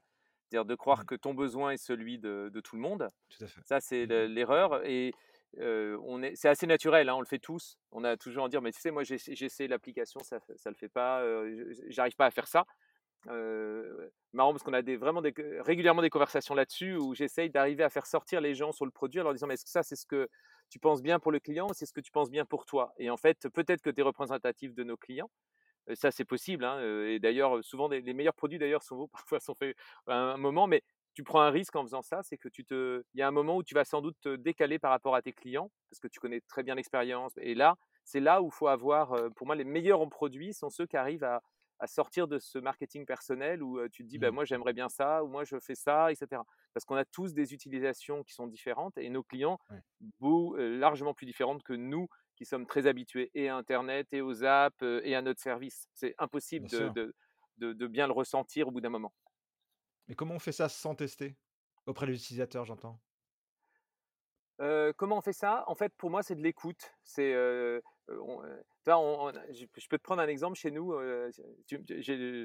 [0.51, 3.09] C'est-à-dire de croire que ton besoin est celui de de tout le monde.
[3.29, 3.63] tout à fait.
[3.65, 4.29] Ça, c'est Mmh le mh.
[4.29, 5.13] l'erreur et
[5.59, 7.77] on est c'est assez naturel, hein, on le fait tous.
[7.93, 10.89] On a toujours à dire: «Mais tu sais, moi, essayé l'application, ça ça le fait
[10.91, 11.25] pas,
[11.89, 12.65] j'arrive pas à faire ça».
[14.33, 17.91] Marrant parce qu'on a des vraiment des régulièrement des conversations là-dessus où j'essaye d'arriver à
[17.91, 19.97] faire sortir les gens sur le produit en leur disant: «Mais est-ce que ça, c'est
[19.97, 20.29] ce que
[20.71, 22.93] tu penses bien pour le client ou c'est ce que tu penses bien pour toi?»
[22.99, 25.31] et en fait, peut-être que tu es représentatif de nos clients,
[25.95, 29.55] ça, c'est possible, hein, et d'ailleurs, souvent les les meilleurs produits d'ailleurs sont parfois sont
[29.55, 30.83] faits à un moment, mais
[31.15, 33.31] tu prends un risque en faisant ça, c'est que tu te il y a un
[33.31, 36.09] moment où tu vas sans doute te décaler par rapport à tes clients, parce que
[36.09, 39.57] tu connais très bien l'expérience et là, c'est là où il faut avoir, pour moi
[39.57, 41.43] les meilleurs en produits sont ceux qui arrivent à
[41.81, 44.31] à sortir de ce marketing personnel où, tu te dis: «Bah, Mmh.
[44.31, 46.45] moi j'aimerais bien ça» ou «Moi je fais ça» et cetera.
[46.73, 49.83] Parce qu'on a tous des utilisations qui sont différentes et nos clients, Ouais,
[50.21, 54.45] beau largement plus différentes que nous qui sommes très habitués et à internet et aux
[54.45, 55.89] apps, et à notre service.
[55.95, 57.15] C'est impossible de de
[57.59, 59.15] de de bien le ressentir au bout d'un moment.
[60.09, 61.37] Mais comment on fait ça sans tester?
[61.85, 63.03] Auprès de l'utilisateur, j'entends.
[64.97, 65.65] Comment on fait ça?
[65.67, 66.95] En fait, pour moi, c'est de l'écoute.
[67.03, 67.81] C'est, je
[69.89, 70.95] peux te prendre un exemple chez nous,
[71.67, 71.85] tu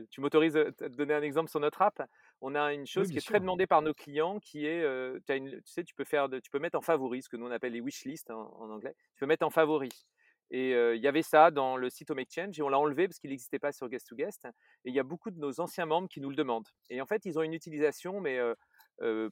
[0.09, 2.01] tu m'autorises, à te donner un exemple sur notre app?
[2.41, 4.81] On a une chose qui est très demandée par nos clients qui est,
[5.25, 7.29] tu as une tu sais, tu peux faire de tu peux mettre en favoris, ce
[7.29, 8.95] que nous on appelle les wish lists en en anglais.
[9.15, 10.07] Tu peux mettre en favoris
[10.51, 13.19] et il y avait ça dans le site Home Exchange et on l'a enlevé parce
[13.19, 14.45] qu'il n'existait pas sur Guest to Guest
[14.85, 17.05] et il y a beaucoup de nos anciens membres qui nous le demandent et en
[17.05, 18.39] fait, ils ont une utilisation mais,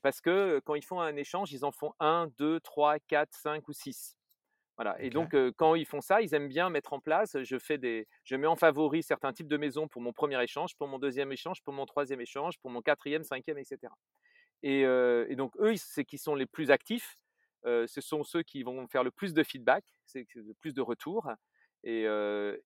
[0.01, 3.67] parce que, quand ils font un échange, ils en font un, deux, trois, quatre, cinq
[3.67, 4.17] ou 6.
[4.77, 7.79] Voilà et donc quand ils font ça, ils aiment bien mettre en place, je fais
[7.79, 10.99] des je mets en favori certains types de maisons pour mon premier échange, pour mon
[10.99, 13.95] deuxième échange, pour mon troisième échange, pour mon quatrième, cinquième, et cetera
[14.63, 17.17] et donc eux, c'est qui sont les plus actifs,
[17.65, 21.27] ce sont ceux qui vont faire le plus de feedback, c'est le plus de retours
[21.83, 22.03] et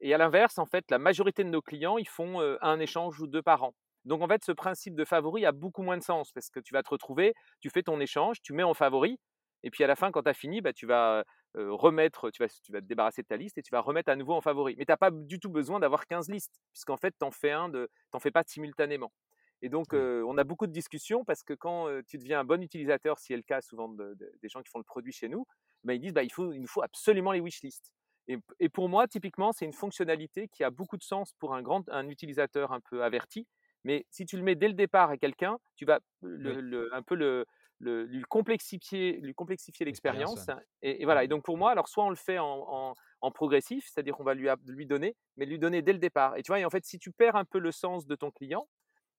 [0.01, 3.27] et à l'inverse, en fait, la majorité de nos clients, ils font, 1 échange ou
[3.27, 3.73] 2 par an.
[4.03, 6.73] Donc en fait, ce principe de favori a beaucoup moins de sens parce que tu
[6.73, 9.19] vas te retrouver, tu fais ton échange, tu mets en favori
[9.63, 11.23] et puis à la fin, quand tu as fini, bah, tu vas,
[11.55, 14.15] remettre tu vas tu vas te débarrasser de ta liste et tu vas remettre à
[14.15, 14.75] nouveau en favori.
[14.77, 17.51] Mais tu as pas du tout besoin d'avoir 15 listes puisqu'en fait, tu en fais
[17.51, 19.11] un de en fais pas simultanément.
[19.61, 23.17] Et donc, on a beaucoup de discussions parce que quand, tu deviens un bon utilisateur,
[23.19, 25.45] qui est le cas souvent de de des gens qui font le produit chez nous,
[25.83, 27.91] bah, ils disent: «Bah, il faut il nous faut absolument les wishlists»
[28.27, 31.61] et et pour moi, typiquement, c'est une fonctionnalité qui a beaucoup de sens pour un
[31.61, 33.47] grand un utilisateur un peu averti,
[33.83, 36.93] mais si tu le mets dès le départ à quelqu'un, tu vas le Oui, le
[36.95, 37.45] un peu le
[37.81, 40.49] le lui complexifier lui complexifier l'expérience,
[40.81, 43.31] et et voilà et donc pour moi, alors soit on le fait en en en
[43.31, 46.59] progressif, c'est-à-dire qu'on va lui donner, mais lui donner dès le départ et tu vois?
[46.59, 48.67] Et en fait, si tu perds un peu le sens de ton client,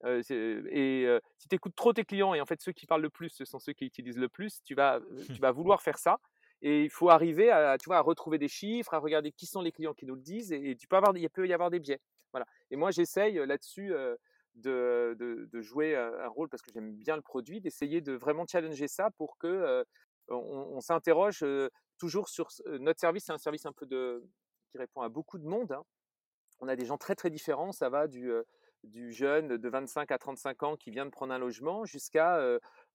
[0.04, 0.34] Heu, c'est
[0.70, 3.10] et heu, si tu écoutes trop tes clients et en fait ceux qui parlent le
[3.10, 5.00] plus, ce sont ceux qui utilisent le plus, tu vas,
[5.32, 6.18] tu vas vouloir faire ça
[6.60, 9.62] et il faut arriver à, tu vois, à retrouver des chiffres, à regarder qui sont
[9.62, 11.70] les clients qui nous le disent et et tu peux avoir il peut y avoir
[11.70, 12.00] des biais.
[12.32, 13.92] Voilà et moi j'essaye, là-dessus,
[14.54, 18.88] de de jouer, un rôle parce que j'aime bien le produit, d'essayer de vraiment challenger
[18.88, 19.84] ça pour que,
[20.28, 21.44] on s'interroge,
[21.98, 24.24] toujours sur notre service, c'est un service un peu de
[24.70, 25.84] qui répond à beaucoup de monde, hein
[26.62, 27.72] on a des gens très très différents.
[27.72, 28.32] Ça va du,
[28.84, 32.40] du jeune de 25 à 35 ans qui vient de prendre un logement jusqu'à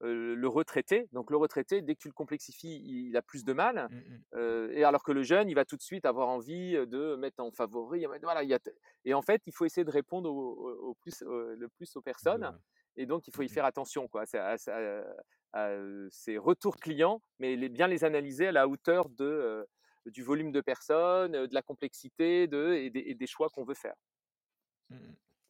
[0.04, 1.08] euh, le retraité.
[1.12, 3.88] Donc le retraité, dès que tu le complexifies, il, a plus de mal.
[3.90, 4.22] Mmh mh.
[4.36, 7.42] Euh, et alors que le jeune, il va tout de suite avoir envie de mettre
[7.42, 8.06] en favori.
[8.22, 8.60] Voilà, il y a
[9.06, 11.96] et en fait, il faut essayer de répondre au, au- au plus, au- le plus
[11.96, 12.52] aux 2, personnes.
[12.96, 13.50] Et donc, il faut y Mmh mh.
[13.50, 15.04] faire attention quoi, à, à- à-
[15.54, 15.70] à
[16.12, 19.66] ces retours clients, mais les, bien les analyser à la hauteur de, euh,
[20.08, 23.74] du volume de personnes, de la complexité de, et, des, et des choix qu'on veut
[23.76, 23.96] faire.
[24.90, 24.96] Mmh.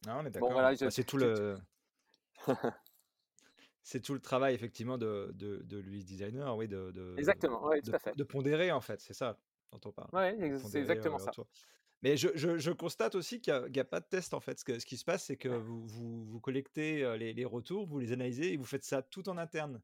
[0.06, 0.52] Ah, on est Bon d'accord.
[0.52, 1.56] voilà, je Bah, c'est tout le
[3.88, 7.80] c'est tout le travail effectivement de de de l'UX designer, oui, de de exactement, ouais,
[7.80, 8.16] de tout à po fait.
[8.16, 9.38] de pondérer en fait, c'est ça.
[9.72, 10.10] dont on parle.
[10.12, 11.30] Ouais, c'est exactement ça.
[12.02, 14.60] Mais je, je, je, constate aussi qu'il n'y a, a, pas de test en fait.
[14.60, 17.86] Ce, que, ce qui se passe, c'est que vous, vous, vous collectez les, les, retours,
[17.86, 19.80] vous les analysez et vous faites ça tout en interne.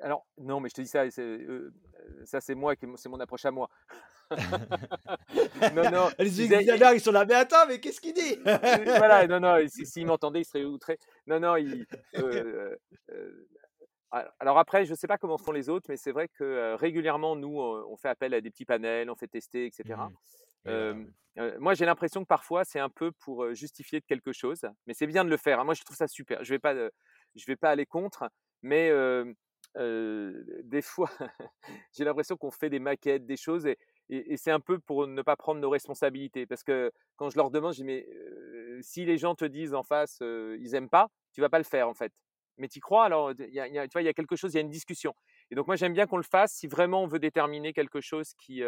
[0.00, 3.68] Alors, non, mais je te dis ça, ça c'est moi, c'est mon approche à moi.
[5.74, 6.08] non, non.
[6.18, 8.36] Les examinateurs, ils sont là, mais attends, mais qu'est-ce qu'il dit?
[8.44, 10.98] Voilà, non, non, s'il si, m'entendait, il serait outré.
[11.26, 11.86] Non, non, il,
[14.40, 17.36] alors après, je ne sais pas comment font les autres, mais c'est vrai que régulièrement,
[17.36, 19.98] nous, on fait appel à des petits panels, on fait tester, etc.
[20.64, 21.58] Mmh.
[21.58, 25.24] moi, j'ai l'impression que parfois, c'est un peu pour justifier quelque chose, mais c'est bien
[25.24, 25.60] de le faire.
[25.60, 25.64] Hein.
[25.64, 26.42] Moi, je trouve ça super.
[26.42, 28.28] Je ne vais, pas, je vais pas aller contre,
[28.62, 28.90] mais
[29.76, 31.10] des fois,
[31.92, 35.36] j'ai l'impression qu'on fait des maquettes, des choses, et, c'est un peu pour ne pas
[35.36, 36.46] prendre nos responsabilités.
[36.46, 38.06] Parce que quand je leur demande, je dis, mais
[38.80, 41.88] si les gens te disent en face, ils n'aiment pas, tu vas pas le faire
[41.88, 42.12] en fait
[42.58, 44.58] mais tu crois, alors y a, tu vois, il y a quelque chose, il y
[44.58, 45.14] a une discussion.
[45.50, 48.34] Et donc moi j'aime bien qu'on le fasse si vraiment on veut déterminer quelque chose
[48.34, 48.62] qui,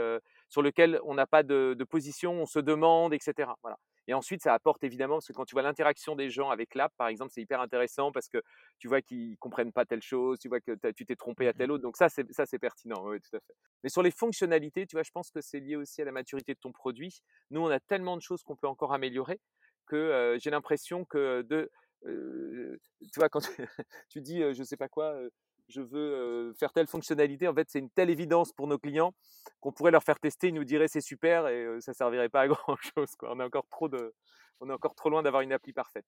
[0.49, 3.51] sur lequel on n'a pas de, position, on se demande, etc.
[3.63, 3.79] Voilà.
[4.07, 6.93] Et ensuite ça apporte évidemment, parce que quand tu vois l'interaction des gens avec l'app,
[6.97, 8.43] par exemple, c'est hyper intéressant parce que
[8.79, 11.55] tu vois qu'ils comprennent pas telle chose, tu vois que tu t'es trompé à mmh
[11.55, 11.83] telle autre.
[11.83, 13.55] Donc ça c'est ça c'est pertinent, oui tout à fait.
[13.83, 16.55] Mais sur les fonctionnalités, tu vois, je pense que c'est lié aussi à la maturité
[16.55, 17.21] de ton produit.
[17.51, 19.41] Nous on a tellement de choses qu'on peut encore améliorer
[19.87, 21.71] que j'ai l'impression que de
[22.03, 23.41] tu vois, quand
[24.09, 25.19] tu, dis, je sais pas quoi,
[25.69, 29.15] je veux faire telle fonctionnalité, en fait, c'est une telle évidence pour nos clients
[29.61, 32.49] qu'on pourrait leur faire tester, ils nous diraient c'est super et ça servirait pas à
[32.49, 33.11] grand chose.
[33.23, 34.15] On est encore trop de,
[34.61, 36.07] on est encore trop loin d'avoir une appli parfaite.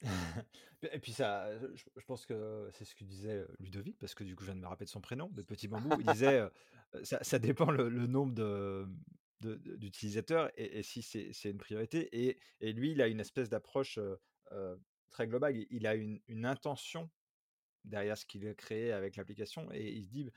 [0.82, 4.42] et puis ça, je, pense que c'est ce que disait Ludovic, parce que du coup
[4.42, 5.90] je viens de me rappeler de son prénom, de Petit Bambou.
[6.00, 6.42] Il disait,
[7.04, 8.88] ça, dépend le, nombre de,
[9.40, 12.08] d'utilisateurs et, si c'est une priorité.
[12.12, 13.98] Et, et, lui, il a une espèce d'approche
[15.10, 15.56] très global.
[15.70, 17.08] Il, a une, intention
[17.84, 20.30] derrière ce qu'il a créé avec l'application et il se dit,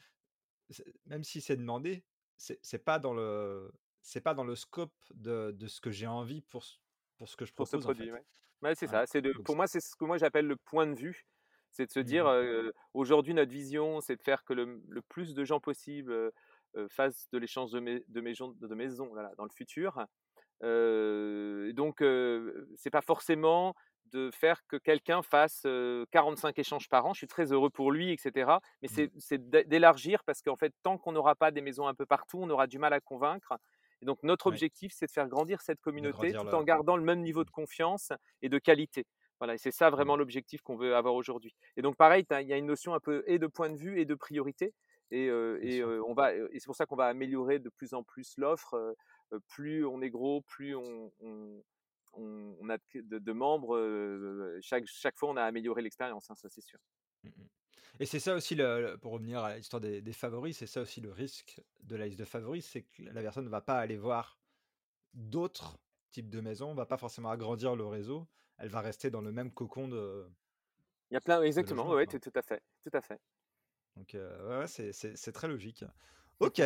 [1.05, 2.03] même si c'est demandé,
[2.37, 6.41] c'est pas dans le c'est pas dans le scope de, de ce que j'ai envie
[6.41, 6.63] pour,
[7.17, 7.71] pour ce que je propose.
[7.71, 8.75] Pour ce produit, ouais.
[8.75, 9.07] c'est ça.
[9.07, 11.25] C'est de, pour moi, c'est ce que moi j'appelle le point de vue.
[11.71, 15.33] C'est de se dire, mmh aujourd'hui, notre vision, c'est de faire que le, le, plus
[15.33, 16.31] de gens possible
[16.89, 20.05] fassent de l'échange de, de, maison, de maison dans le futur.
[20.61, 21.97] donc,
[22.77, 23.75] c'est pas forcément
[24.11, 25.65] de faire que quelqu'un fasse
[26.11, 27.13] 45 échanges par an.
[27.13, 28.51] Je suis très heureux pour lui, etc.
[28.81, 29.09] Mais mmh.
[29.17, 32.49] c'est d'élargir parce qu'en fait, tant qu'on n'aura pas des maisons un peu partout, on
[32.49, 33.57] aura du mal à convaincre.
[34.01, 37.21] Et donc, notre objectif, c'est de faire grandir cette communauté tout en gardant le même
[37.21, 39.05] niveau de confiance et de qualité.
[39.39, 40.19] Voilà, et c'est ça vraiment mmh.
[40.19, 41.53] l'objectif qu'on veut avoir aujourd'hui.
[41.77, 43.99] Et donc, pareil, il y a une notion un peu et de point de vue
[43.99, 44.73] et de priorité.
[45.11, 48.33] Et, et on va, et c'est pour ça qu'on va améliorer de plus en plus
[48.37, 48.95] l'offre.
[49.47, 51.61] plus on est gros, plus on, on,
[52.69, 54.59] a de, membres.
[54.61, 56.79] chaque, chaque fois, on a amélioré l'expérience, hein, ça c'est sûr.
[57.23, 57.29] Mmh
[57.99, 61.11] Et c'est ça aussi, le, pour revenir à l'histoire des, favoris, c'est ça aussi le
[61.11, 64.39] risque de la liste de favoris, c'est que la personne ne va pas aller voir
[65.13, 65.77] d'autres
[66.11, 69.31] types de maisons, ne va pas forcément agrandir le réseau, elle va rester dans le
[69.31, 70.27] même cocon de.
[71.11, 73.19] Il y a plein, exactement, oui, tout, à fait, tout à fait.
[73.95, 75.85] Donc, ouais, c'est très logique.
[76.39, 76.61] Ok,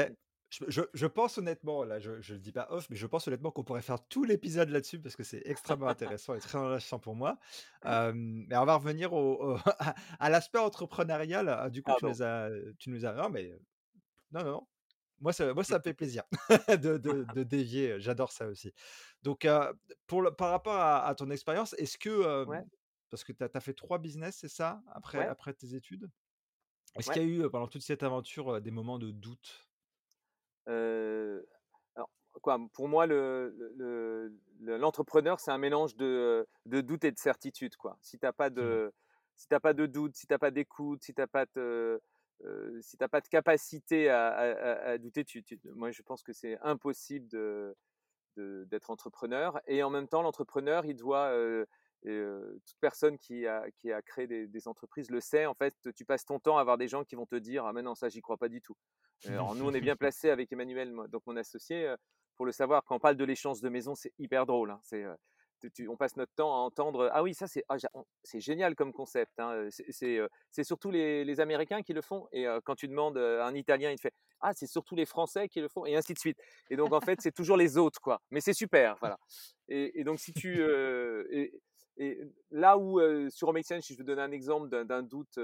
[0.49, 3.63] je, pense honnêtement, là, je ne le dis pas off, mais je pense honnêtement qu'on
[3.63, 7.37] pourrait faire tout l'épisode là-dessus parce que c'est extrêmement intéressant et très enrichissant pour moi.
[7.83, 9.57] mais on va revenir au,
[10.19, 11.49] à, l'aspect entrepreneurial.
[11.49, 13.13] Ah, du coup, tu, nous as, tu nous as.
[13.13, 13.59] Non, mais.
[14.31, 14.67] Non, non, non.
[15.19, 16.23] Moi, ça, moi, ça me fait plaisir
[16.69, 17.99] de, de, dévier.
[17.99, 18.73] J'adore ça aussi.
[19.21, 19.47] Donc,
[20.07, 22.45] pour le, par rapport à, ton expérience, est-ce que.
[23.11, 26.09] Parce que tu as, fait trois business, c'est ça, après, après tes études?
[26.95, 29.68] Est-ce qu'il y a eu, pendant toute cette aventure, des moments de doute?
[30.67, 32.09] Alors,
[32.41, 33.05] quoi, pour moi,
[34.59, 37.75] l'entrepreneur, le, c'est un mélange de, de, doute et de certitude.
[37.75, 37.97] Quoi.
[38.01, 38.91] Si tu n'as pas, de,
[39.35, 42.01] si pas de doute, si tu n'as pas d'écoute, si tu n'as pas de,
[42.81, 45.43] si pas de capacité à, douter, tu,
[45.75, 47.75] moi je pense que c'est impossible de,
[48.37, 49.59] d'être entrepreneur.
[49.67, 51.33] Et en même temps, l'entrepreneur, il doit,
[52.05, 52.21] et
[52.65, 56.25] toute personne qui a, qui a créé des, entreprises le sait, en fait, tu passes
[56.25, 58.21] ton temps à avoir des gens qui vont te dire Ah, mais non, ça, j'y
[58.21, 58.75] crois pas du tout.
[59.25, 61.93] Alors, nous, on est bien placé avec Emmanuel, donc mon associé,
[62.37, 62.83] pour le savoir.
[62.85, 64.71] Quand on parle de l'échange de maison, c'est hyper drôle.
[64.71, 64.79] Hein.
[64.83, 65.05] C'est,
[65.89, 67.75] on passe notre temps à entendre Ah oui, ça, c'est, ah,
[68.23, 69.37] c'est génial comme concept.
[69.39, 69.67] Hein.
[69.69, 72.29] C'est, surtout les, les, Américains qui le font.
[72.31, 75.49] Et quand tu demandes à un Italien, il te fait Ah, c'est surtout les Français
[75.49, 76.39] qui le font, et ainsi de suite.
[76.69, 78.21] Et donc, en fait, c'est toujours les autres, quoi.
[78.31, 79.19] Mais c'est super, voilà.
[79.67, 80.63] Et, donc, si tu.
[81.31, 81.61] Et
[82.51, 85.37] là où, sur Home si je veux donner un exemple d'un doute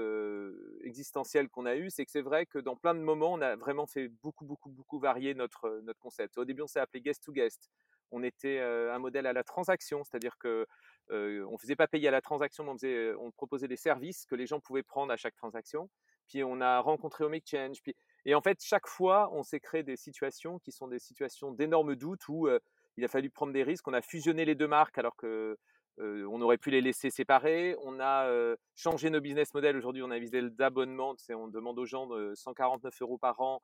[0.82, 3.56] existentiel qu'on a eu, c'est que c'est vrai que dans plein de moments, on a
[3.56, 6.38] vraiment fait beaucoup, beaucoup, beaucoup varier notre, notre concept.
[6.38, 7.70] Au début, on s'est appelé guest to guest.
[8.10, 10.66] On était un modèle à la transaction, c'est-à-dire que
[11.10, 14.34] on faisait pas payer à la transaction, mais on, faisait, on proposait des services que
[14.34, 15.90] les gens pouvaient prendre à chaque transaction.
[16.28, 17.82] Puis on a rencontré Home Exchange.
[17.82, 21.52] Puis, Et en fait, chaque fois, on s'est créé des situations qui sont des situations
[21.52, 22.48] d'énormes doutes où
[22.96, 23.86] il a fallu prendre des risques.
[23.86, 25.56] On a fusionné les deux marques alors que
[25.98, 27.76] on aurait pu les laisser séparés.
[27.82, 28.28] On a
[28.74, 29.76] changé nos business models.
[29.76, 31.14] Aujourd'hui, on a visé d'abonnement.
[31.30, 33.62] On demande aux gens de 149 euros par an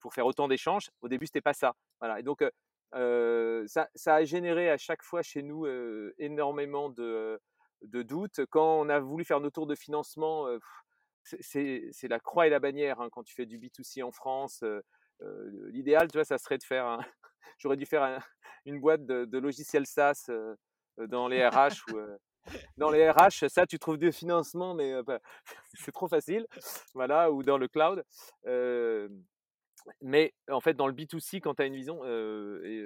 [0.00, 0.90] pour faire autant d'échanges.
[1.02, 1.74] Au début, c'était pas ça.
[2.00, 2.20] Voilà.
[2.20, 2.44] Et donc,
[2.92, 5.66] ça, a généré à chaque fois chez nous
[6.18, 7.40] énormément de,
[7.82, 8.46] de, doutes.
[8.50, 10.46] Quand on a voulu faire nos tours de financement,
[11.22, 14.62] c'est la croix et la bannière hein, quand tu fais du B2C en France.
[15.70, 16.98] L'idéal, tu vois, ça serait de faire.
[17.58, 18.20] J'aurais dû faire
[18.64, 20.30] une boîte de, logiciels SaaS
[20.98, 21.98] dans les RH ou
[22.76, 25.20] dans les RH, ça, tu trouves du financement, mais bah,
[25.74, 26.46] c'est trop facile.
[26.94, 28.04] Voilà, ou dans le cloud.
[30.00, 32.84] mais en fait, dans le B2C, quand tu as une vision, et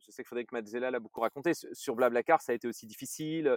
[0.00, 3.56] je sais que Mazzella l'a beaucoup raconté, sur Blablacar, ça a été aussi difficile.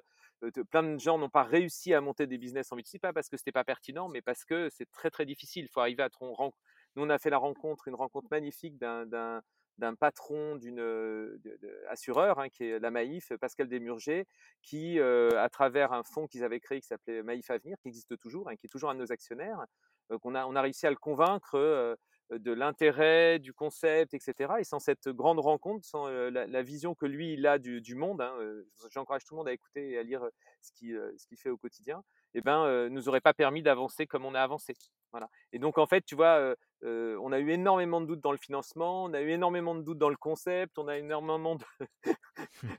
[0.72, 3.38] plein de gens n'ont pas réussi à monter des business en B2C, pas parce que
[3.38, 5.66] c'était pas pertinent, mais parce que c'est très très difficile.
[5.66, 6.34] Il faut arriver à ton
[6.96, 9.42] Nous, on a fait la rencontre, une rencontre magnifique d'un
[9.78, 11.40] d'un patron d'une
[11.90, 14.26] assureur, hein, qui est la Maïf, Pascal Desmurger,
[14.62, 18.50] qui, à travers un fonds qu'ils avaient créé qui s'appelait Maïf Avenir, qui existe toujours,
[18.50, 19.66] hein, qui est toujours un de nos actionnaires,
[20.10, 21.98] a, on a réussi à le convaincre
[22.32, 24.54] de l'intérêt du concept, etc.
[24.60, 28.36] Et sans cette grande rencontre, sans la, vision que lui il a du, monde, hein,
[28.92, 30.26] j'encourage tout le monde à écouter et à lire
[30.62, 32.04] ce qu'il fait au quotidien,
[32.34, 34.76] eh ben, nous aurait pas permis d'avancer comme on a avancé.
[35.12, 35.30] Voilà.
[35.52, 39.06] Et donc en fait, tu vois, on a eu énormément de doutes dans le financement,
[39.06, 41.66] on a eu énormément de doutes dans le concept, on a énormément de,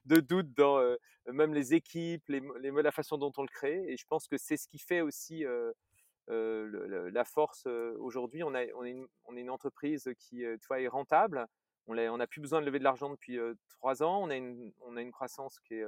[0.06, 0.80] de doutes dans
[1.32, 3.84] même les équipes, les, la façon dont on le crée.
[3.88, 5.44] Et je pense que c'est ce qui fait aussi
[6.28, 7.66] la force
[7.98, 8.42] aujourd'hui.
[8.42, 11.46] On, a, on, est une, on est une entreprise qui tu vois, est rentable.
[11.86, 13.38] On n'a plus besoin de lever de l'argent depuis
[13.68, 14.22] trois ans.
[14.22, 15.84] On a, une, on a une croissance qui est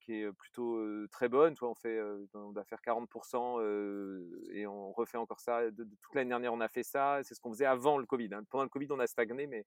[0.00, 1.54] qui est plutôt très bonne.
[1.54, 2.00] Toi, on fait,
[2.34, 5.70] on doit faire 40% et on refait encore ça.
[5.70, 7.20] De, toute l'année dernière, on a fait ça.
[7.22, 8.30] C'est ce qu'on faisait avant le Covid.
[8.32, 8.42] Hein.
[8.50, 9.64] Pendant le Covid, on a stagné, mais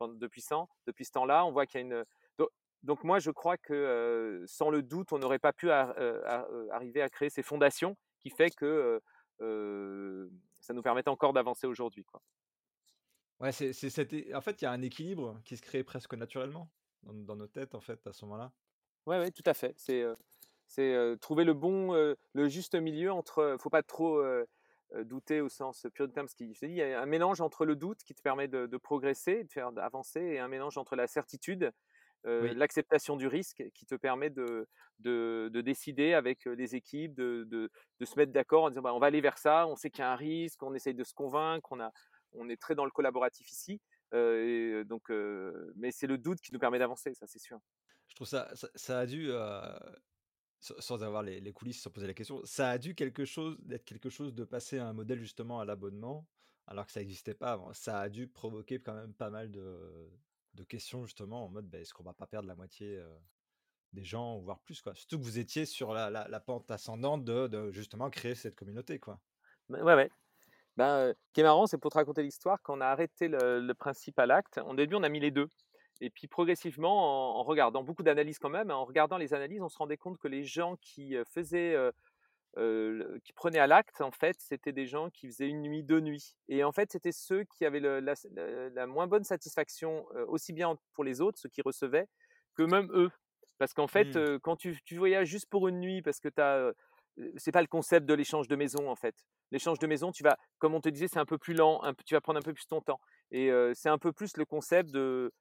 [0.00, 0.44] depuis,
[0.86, 2.04] depuis ce temps-là, on voit qu'il y a une.
[2.82, 7.28] Donc, moi, je crois que sans le doute, on n'aurait pas pu arriver à créer
[7.28, 9.00] ces fondations qui fait que
[9.38, 12.04] ça nous permet encore d'avancer aujourd'hui.
[12.04, 12.22] Quoi.
[13.40, 13.70] Ouais, c'est,
[14.34, 16.70] en fait, il y a un équilibre qui se crée presque naturellement
[17.02, 18.52] dans, dans nos têtes, en fait, à ce moment-là.
[19.06, 19.74] Oui, ouais, tout à fait.
[19.76, 20.04] C'est
[21.20, 23.56] trouver le bon, le juste milieu entre.
[23.58, 24.22] Faut pas trop
[25.04, 26.28] douter au sens pur du terme.
[26.28, 28.22] Ce qui, je te dis, il y a un mélange entre le doute qui te
[28.22, 31.72] permet de, de progresser, de faire avancer, et un mélange entre la certitude,
[32.24, 37.70] l'acceptation du risque qui te permet de, de, de, décider avec les équipes, de,
[38.02, 40.06] se mettre d'accord en disant bah, on va aller vers ça, on sait qu'il y
[40.06, 41.90] a un risque, on essaye de se convaincre, on, a,
[42.32, 43.80] on est très dans le collaboratif ici.
[44.12, 45.10] et donc,
[45.76, 47.58] mais c'est le doute qui nous permet d'avancer, ça c'est sûr.
[48.10, 49.30] Je trouve ça, ça, a dû,
[50.60, 54.10] sans avoir les, coulisses, sans poser la question, ça a dû quelque chose d'être quelque
[54.10, 56.26] chose de passer à un modèle justement à l'abonnement,
[56.66, 57.72] alors que ça n'existait pas avant.
[57.72, 60.10] Ça a dû provoquer quand même pas mal de,
[60.68, 63.02] questions justement en mode bah, est-ce qu'on va pas perdre la moitié
[63.94, 64.94] des gens, voire plus quoi?
[64.94, 69.18] Surtout que vous étiez sur la, pente ascendante de, justement créer cette communauté quoi.
[69.68, 70.10] Bah, ouais ouais.
[70.76, 73.60] Ben, ce qui est marrant, c'est pour te raconter l'histoire, quand on a arrêté le,
[73.60, 75.48] le principe à l'acte, au début on a mis les deux.
[76.00, 79.78] Et puis progressivement, en, regardant beaucoup d'analyses quand même, en regardant les analyses, on se
[79.78, 81.76] rendait compte que les gens qui faisaient,
[82.56, 86.36] qui prenaient à l'acte, en fait, c'était des gens qui faisaient une nuit, deux nuits.
[86.48, 91.20] Et en fait, c'était ceux qui avaient la, moins bonne satisfaction, aussi bien pour les
[91.20, 92.08] autres, ceux qui recevaient,
[92.54, 93.10] que même eux.
[93.58, 94.38] Parce qu'en fait, mmh.
[94.38, 96.72] quand tu, tu, voyages juste pour une nuit, parce que tu as
[97.36, 99.14] c'est pas le concept de l'échange de maison en fait.
[99.50, 102.14] L'échange de maison, tu vas, comme on te disait, c'est un peu plus lent, tu
[102.14, 103.00] vas prendre un peu plus ton temps.
[103.30, 105.32] Et c'est un peu plus le concept de,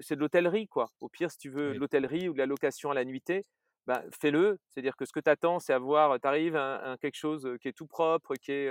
[0.00, 0.90] c'est de l'hôtellerie, quoi.
[1.00, 3.44] Au pire, si tu veux de l'hôtellerie ou de la location à la nuitée,
[3.86, 4.58] bah, fais-le.
[4.68, 7.72] C'est-à-dire que ce que tu attends, c'est avoir, tu arrives à, quelque chose qui est
[7.72, 8.70] tout propre, qui est,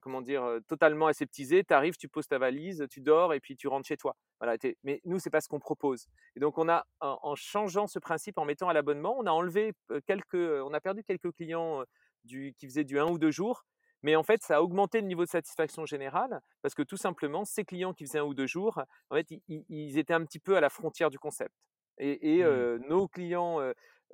[0.00, 1.64] comment dire, totalement aseptisé.
[1.64, 4.16] Tu arrives, tu poses ta valise, tu dors et puis tu rentres chez toi.
[4.38, 4.56] Voilà.
[4.84, 6.06] Mais nous, c'est pas ce qu'on propose.
[6.36, 9.72] Et donc, on a, en, changeant ce principe, en mettant à l'abonnement, on a enlevé
[10.06, 11.84] quelques, on a perdu quelques clients
[12.24, 13.64] du, qui faisaient du 1 ou 2 jours
[14.02, 17.44] mais en fait, ça a augmenté le niveau de satisfaction générale parce que tout simplement,
[17.44, 20.56] ces clients qui faisaient un ou deux jours, en fait, ils, étaient un petit peu
[20.56, 21.54] à la frontière du concept.
[21.98, 22.88] Et, mmh.
[22.88, 23.60] nos clients,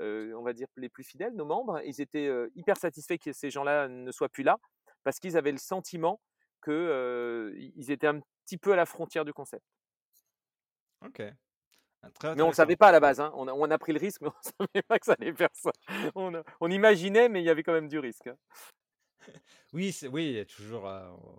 [0.00, 3.88] on va dire les plus fidèles, nos membres, ils étaient hyper satisfaits que ces gens-là
[3.88, 4.58] ne soient plus là
[5.04, 6.20] parce qu'ils avaient le sentiment
[6.64, 9.64] qu'ils étaient un petit peu à la frontière du concept.
[11.04, 11.22] Ok.
[12.02, 13.20] Ah, mais on ne savait pas à la base.
[13.20, 13.32] Hein.
[13.34, 15.70] On, a, pris le risque, mais on ne savait pas que ça allait faire ça.
[16.14, 18.30] On, on imaginait, mais il y avait quand même du risque.
[19.72, 20.84] Oui, c'est oui, il y a toujours,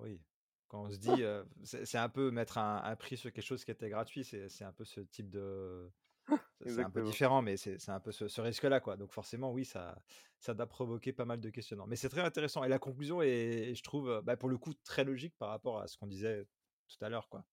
[0.01, 0.21] oui,
[0.67, 1.23] quand on se dit,
[1.63, 4.85] c'est un peu mettre un prix sur quelque chose qui était gratuit, c'est un peu
[4.85, 5.91] ce type de
[6.65, 7.03] c'est un peu Exactement.
[7.03, 8.97] différent, mais c'est c'est un peu ce ce risque-là, quoi.
[8.97, 10.01] Donc forcément, oui, ça
[10.39, 11.87] ça doit provoquer pas mal de questionnements.
[11.87, 14.73] Mais c'est très intéressant et la conclusion est, je trouve, heu, bah, pour le coup,
[14.75, 16.45] très logique par rapport à ce qu'on disait
[16.89, 17.45] tout à l'heure, quoi.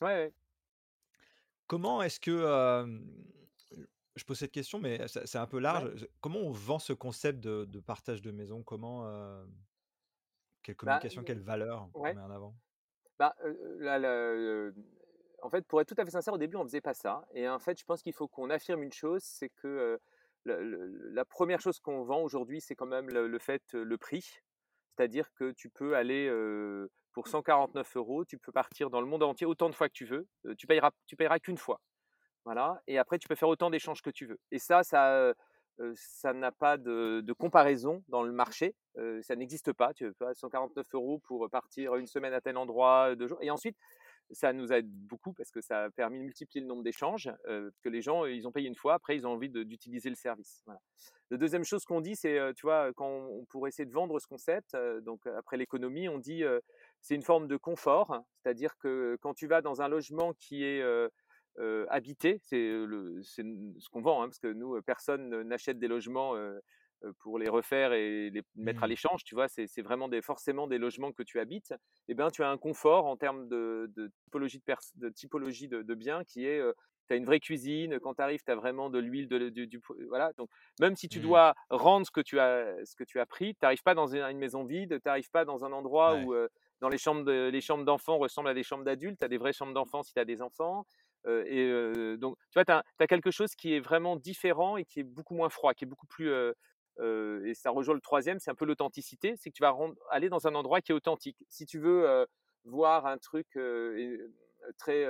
[0.00, 0.34] Ouais, ouais.
[1.66, 2.30] Comment est-ce que,
[4.16, 5.86] je pose cette question, mais c'est un peu Ouais.
[5.86, 6.08] large.
[6.20, 8.62] comment on vend ce concept de de partage de maison?
[8.62, 9.46] Comment, heu,
[10.62, 12.56] quelle Bah, communication, heu, quelle valeur on met en avant?
[13.18, 13.34] Bah,
[15.42, 17.48] en fait, pour être tout à fait sincère, au début, on faisait pas ça et
[17.48, 19.98] en fait, je pense qu'il faut qu'on affirme une chose, c'est que,
[20.44, 24.24] la 1 chose qu'on vend aujourd'hui, c'est quand même le le fait, le prix.
[24.98, 26.30] C'est-à-dire que tu peux aller,
[27.12, 30.06] pour 149 €, tu peux partir dans le monde entier autant de fois que tu
[30.06, 30.26] veux.
[30.58, 31.80] Tu payeras tu payeras qu'une fois.
[32.44, 35.34] Voilà et après tu peux faire autant d'échanges que tu veux et ça ça,
[35.94, 38.74] ça n'a pas de comparaison dans le marché,
[39.22, 39.94] ça n'existe pas.
[39.94, 43.76] Tu vois 149 € pour partir une semaine à tel endroit, 2 jours et ensuite
[44.30, 47.88] ça nous aide beaucoup parce que ça a permis de multiplier le nombre d'échanges, que
[47.90, 50.64] les gens, ils ont payé une fois, après ils ont envie d'utiliser le service.
[51.30, 54.26] La 2e chose qu'on dit, c'est, tu vois, quand on pour essayer de vendre ce
[54.26, 56.42] concept, donc après l'économie, on dit,
[57.02, 58.18] c'est une forme de confort.
[58.42, 60.82] C'est-à-dire que quand tu vas dans un logement qui est,
[61.58, 62.58] heu, habité, c'est,
[63.22, 66.34] ce qu'on vend, hein, parce que nous, personne ne n'achète des logements,
[67.18, 68.88] pour les refaire et les mettre à Mmh.
[68.88, 69.48] l'échange, tu vois?
[69.48, 71.74] C'est vraiment des forcément des logements que tu habites
[72.08, 75.82] et ben, tu as un confort en termes de de typologie de de typologie de
[75.82, 76.62] de biens qui est,
[77.08, 79.80] tu as une vraie cuisine, quand tu arrives, tu as vraiment de l'huile, de du
[80.08, 80.48] voilà, donc
[80.80, 81.20] même si tu Mmh.
[81.20, 84.06] dois rendre ce que tu as ce que tu as pris, tu arrives pas dans
[84.06, 86.30] une maison vide, tu arrives pas dans un endroit Ouais.
[86.32, 86.34] où,
[86.80, 89.38] dans les chambres de les chambres d'enfants ressemblent à des chambres d'adultes, tu as des
[89.38, 90.86] vraies chambres d'enfants si tu as des enfants,
[91.26, 94.84] heu et heu, donc tu vois, tu as quelque chose qui est vraiment différent et
[94.84, 96.54] qui est beaucoup moins froid, qui est beaucoup plus, heu
[97.46, 100.28] et ça rejoint le 3e, c'est un peu l'authenticité, c'est que tu vas rendre aller
[100.28, 101.44] dans un endroit qui est authentique.
[101.48, 102.26] Si tu veux,
[102.64, 103.56] voir un truc,
[104.78, 105.06] très,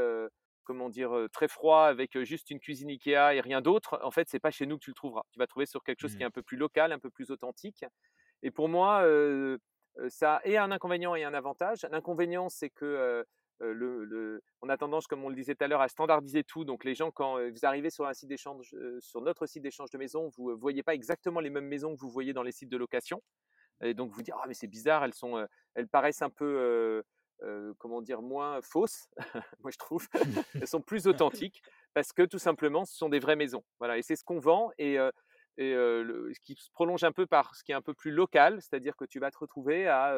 [0.65, 1.27] comment dire?
[1.33, 4.67] Très froid avec juste une cuisine IKEA et rien d'autre, en fait, c'est pas chez
[4.67, 5.23] nous que tu le trouveras.
[5.33, 6.25] Tu vas trouver sur quelque chose qui Mmh.
[6.25, 7.85] est un peu plus local, un peu plus authentique
[8.43, 9.05] et pour moi,
[10.09, 11.87] ça a et un inconvénient et un avantage.
[11.91, 13.25] L'inconvénient, c'est que,
[13.61, 16.65] le le on a tendance, comme on le disait tout à l'heure, à standardiser tout.
[16.65, 19.63] Donc les gens, quand, heu, vous arrivez sur un site d'échange, heu, sur notre site
[19.63, 22.43] d'échange de maisons, vous, heu, voyez pas exactement les mêmes maisons que vous voyez dans
[22.43, 23.23] les sites de location
[23.83, 27.03] et donc vous dire: «Ah mais c'est bizarre, elles sont, elles paraissent un peu,
[27.79, 28.23] comment dire?
[28.23, 29.09] Moins fausses»,
[29.61, 30.09] moi je trouve.
[30.61, 31.63] Elles sont plus authentiques
[31.95, 33.65] parce que tout simplement, ce sont des vraies maisons.
[33.79, 34.99] Voilà et c'est ce qu'on vend et
[35.57, 38.61] le ce qui se prolonge un peu par ce qui est un peu plus local,
[38.61, 40.17] c'est-à-dire que tu vas te retrouver à,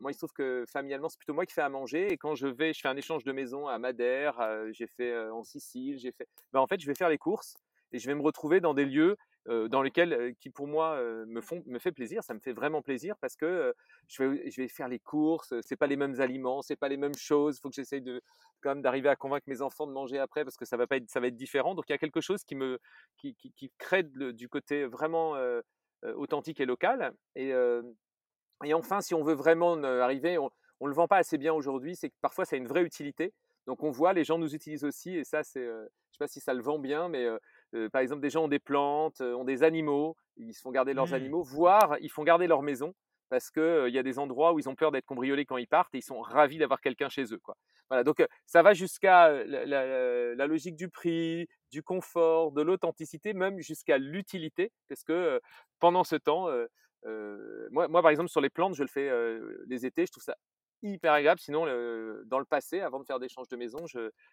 [0.00, 2.34] moi il se trouve que familialement, c'est plutôt moi qui fais à manger et quand
[2.34, 5.44] je vais je fais un échange de maison à Madère, heu, j'ai fait, heu, en
[5.44, 7.54] Sicile, j'ai fait bah, en fait, je vais faire les courses
[7.92, 9.16] et je vais me retrouver dans des lieux,
[9.46, 12.22] dans lesquels, qui pour moi, me font me fait plaisir.
[12.22, 13.74] Ça me fait vraiment plaisir parce que,
[14.08, 16.96] je vais je vais faire les courses, c'est pas les mêmes aliments, c'est pas les
[16.96, 17.56] mêmes choses.
[17.56, 18.22] Il faut que j'essaye de
[18.60, 20.96] quand même d'arriver à convaincre mes enfants de manger après parce que ça va pas
[20.98, 21.74] être ça va être différent.
[21.74, 22.78] Donc il y a quelque chose qui me
[23.18, 23.34] qui
[23.78, 25.34] crée du côté vraiment,
[26.14, 27.52] authentique et local et
[28.64, 30.50] et enfin, si on veut vraiment ne arriver, on
[30.82, 33.34] on le vend pas assez bien aujourd'hui, c'est que parfois ça a une vraie utilité.
[33.66, 36.26] Donc on voit, les gens nous utilisent aussi et ça, c'est, heu, je sais pas
[36.28, 37.38] si ça le vend bien, mais heu
[37.74, 40.94] heu, par exemple, des gens ont des plantes, ont des animaux, ils se font garder
[40.94, 41.14] leurs Mmh.
[41.14, 42.94] animaux, voire ils font garder leur maison
[43.28, 45.56] parce que, heu, il y a des endroits où ils ont peur d'être cambriolés quand
[45.58, 47.56] ils partent et ils sont ravis d'avoir quelqu'un chez eux, quoi.
[47.90, 53.34] Voilà, donc ça va jusqu'à, la la la logique du prix, du confort, de l'authenticité,
[53.34, 55.40] même jusqu'à l'utilité parce que,
[55.78, 56.48] pendant ce temps,
[57.04, 59.10] moi moi, par exemple, sur les plantes, je le fais,
[59.66, 60.36] les étés, je trouve ça
[60.82, 61.40] hyper agréable.
[61.40, 61.66] Sinon,
[62.24, 63.84] dans le passé, avant de faire d'échange de maison,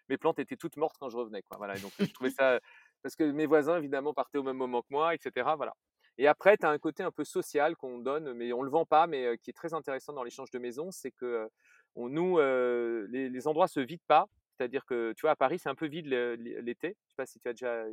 [0.08, 1.56] mes plantes étaient toutes mortes quand je revenais, quoi.
[1.58, 2.58] Voilà donc je trouvais ça
[3.02, 5.74] parce que mes voisins, évidemment, partaient au même moment que moi et cetera, voilà
[6.20, 8.84] et après, tu as un côté un peu social qu'on donne, mais on le vend
[8.84, 11.48] pas, mais qui est très intéressant dans l'échange de maison, c'est que,
[11.94, 14.26] nous, les les endroits se vident pas.
[14.56, 16.96] C'est-à-dire que, tu vois, à Paris, c'est un peu vide l'été.
[17.04, 17.84] Je sais pas si tu as déjà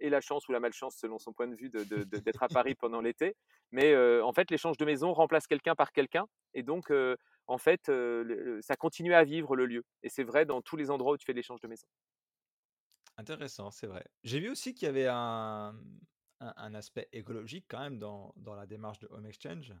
[0.00, 2.42] et la chance ou la malchance selon son point de vue de de de d'être
[2.42, 3.36] à Paris pendant l'été,
[3.72, 7.16] mais heu, en fait, l'échange de maison remplace quelqu'un par quelqu'un et donc heu,
[7.46, 10.90] en fait, le ça continue à vivre le lieu et c'est vrai dans tous les
[10.90, 11.86] endroits où tu fais l'échange de maison.
[13.16, 14.04] Intéressant, c'est vrai.
[14.24, 15.74] J'ai vu aussi qu'il y avait un,
[16.40, 19.74] un un aspect écologique quand même dans dans la démarche de Home Exchange.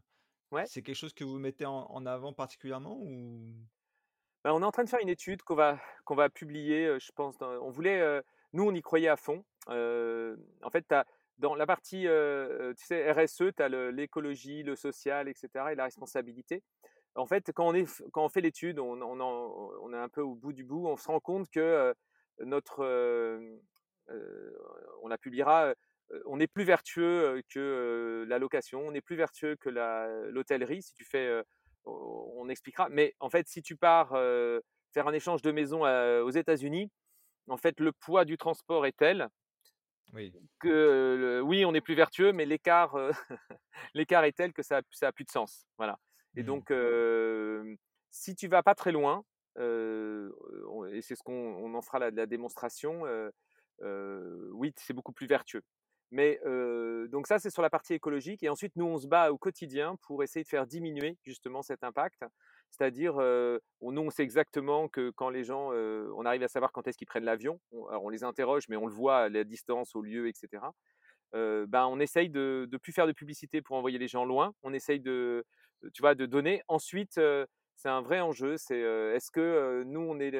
[0.50, 0.70] Ouais.
[0.70, 3.54] C'est quelque chose que vous mettez en en avant particulièrement ou?
[4.44, 7.12] Bah, on est en train de faire une étude qu'on va qu'on va publier, je
[7.12, 8.00] pense dans on voulait,
[8.52, 9.44] nous on y croyait à fond.
[9.68, 10.86] En fait,
[11.38, 16.62] dans la partie, RSE, tu as l'écologie, le social et cetera et la responsabilité.
[17.14, 17.74] En fait, quand
[18.16, 21.50] on fait l'étude, on est un peu au bout du bout, on se rend compte
[21.50, 21.94] que,
[22.38, 22.84] notre,
[25.02, 25.74] on la publiera,
[26.26, 29.68] on est plus vertueux, que, la location, on est plus vertueux que
[30.30, 31.42] l'hôtellerie si tu fais,
[31.84, 32.88] on expliquera.
[32.88, 34.10] Mais en fait, si tu pars,
[34.92, 36.90] faire un échange de maison, aux États-Unis,
[37.48, 39.28] en fait, le poids du transport est tel
[40.12, 40.36] Oui.
[40.60, 42.94] que, oui, on est plus vertueux, mais l'écart,
[43.94, 45.66] l'écart est tel que ça a plus de sens.
[45.78, 45.98] Voilà
[46.34, 46.44] et Mmh.
[46.44, 46.72] donc
[48.10, 49.24] si tu vas pas très loin,
[49.58, 53.04] et c'est ce qu'on en fera la la démonstration,
[53.80, 55.62] oui, c'est beaucoup plus vertueux.
[56.14, 56.38] Mais
[57.08, 59.96] donc ça, c'est sur la partie écologique et ensuite nous, on se bat au quotidien
[60.02, 62.22] pour essayer de faire diminuer justement cet impact.
[62.70, 66.98] C'est-à-dire, nous, on sait exactement que quand les gens, on arrive à savoir quand est-ce
[66.98, 67.60] qu'ils prennent l'avion.
[67.72, 70.74] On les interroge, mais on le voit à la distance, au lieu et cetera.
[71.32, 74.54] ben, on essaye de de plus faire de publicité pour envoyer les gens loin.
[74.62, 75.44] On essaye de,
[75.94, 76.62] tu vois, de donner.
[76.68, 77.20] Ensuite,
[77.76, 80.30] c'est un vrai enjeu, c'est, est-ce que, nous, on est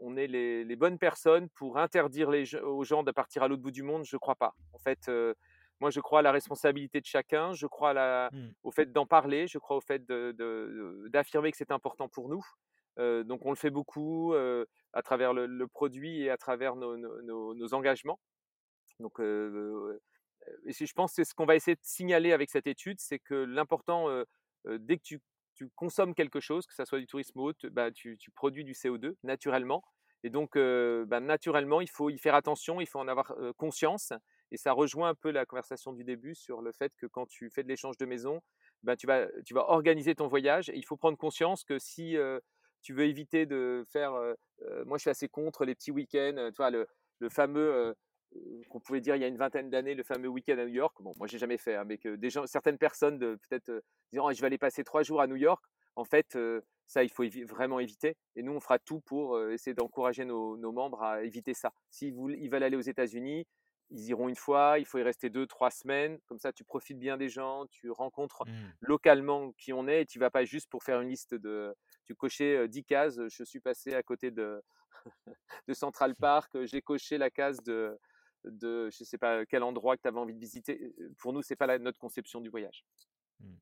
[0.00, 3.62] on est les, les, bonnes personnes pour interdire les, aux gens de partir à l'autre
[3.62, 4.54] bout du monde Je ne crois pas.
[4.72, 5.34] En fait, euh,
[5.80, 8.48] moi, je crois à la responsabilité de chacun, je crois à la, mmh.
[8.64, 12.44] au fait d'en parler, je crois au fait d'affirmer que c'est important pour nous.
[12.98, 16.76] Euh, donc, on le fait beaucoup euh, à travers le, le, produit et à travers
[16.76, 18.18] nos, nos, nos engagements.
[18.98, 22.98] Donc, et je pense que c'est ce qu'on va essayer de signaler avec cette étude,
[23.00, 24.08] c'est que l'important,
[24.66, 25.20] dès que tu
[25.60, 28.64] tu consommes quelque chose, que ce soit du tourisme ou autre, bah, tu, tu, produis
[28.64, 29.84] du CO2 naturellement.
[30.22, 33.52] Et donc, euh, bah, naturellement, il faut y faire attention, il faut en avoir euh,
[33.58, 34.14] conscience.
[34.52, 37.50] Et ça rejoint un peu la conversation du début sur le fait que quand tu
[37.50, 38.40] fais de l'échange de maison,
[38.82, 40.70] bah, tu, vas, tu vas organiser ton voyage.
[40.70, 42.40] Et il faut prendre conscience que si euh,
[42.80, 44.12] tu veux éviter de faire.
[44.86, 46.48] moi, je suis assez contre les petits week-ends.
[46.52, 46.86] Tu vois, le,
[47.18, 47.94] le fameux
[48.68, 50.96] qu'on pouvait dire il y a une vingtaine d'années, le fameux week-end à New York.
[51.00, 53.80] Bon, moi, j'ai jamais fait, hein, mais que des gens, certaines personnes, peut-être euh,
[54.12, 55.64] disant oh, je vais aller passer trois jours à New York.
[55.96, 58.16] En fait, euh, ça, il faut vraiment éviter.
[58.36, 61.72] Et nous, on fera tout pour euh, essayer d'encourager nos, nos, membres à éviter ça.
[61.90, 63.46] S'ils ils veulent aller aux États-Unis,
[63.90, 66.20] ils iront une fois, il faut y rester deux, trois semaines.
[66.26, 68.52] Comme ça, tu profites bien des gens, tu rencontres mmh.
[68.82, 71.74] localement qui on est et tu vas pas juste pour faire une liste de.
[72.04, 73.20] Tu cochais 10 cases.
[73.28, 74.62] Je suis passé à côté de,
[75.68, 77.98] de Central Park, j'ai coché la case de,
[78.44, 80.94] de je sais pas quel endroit que tu avais envie de visiter.
[81.18, 82.84] Pour nous, c'est pas la, notre conception du voyage.
[83.40, 83.54] Mmh.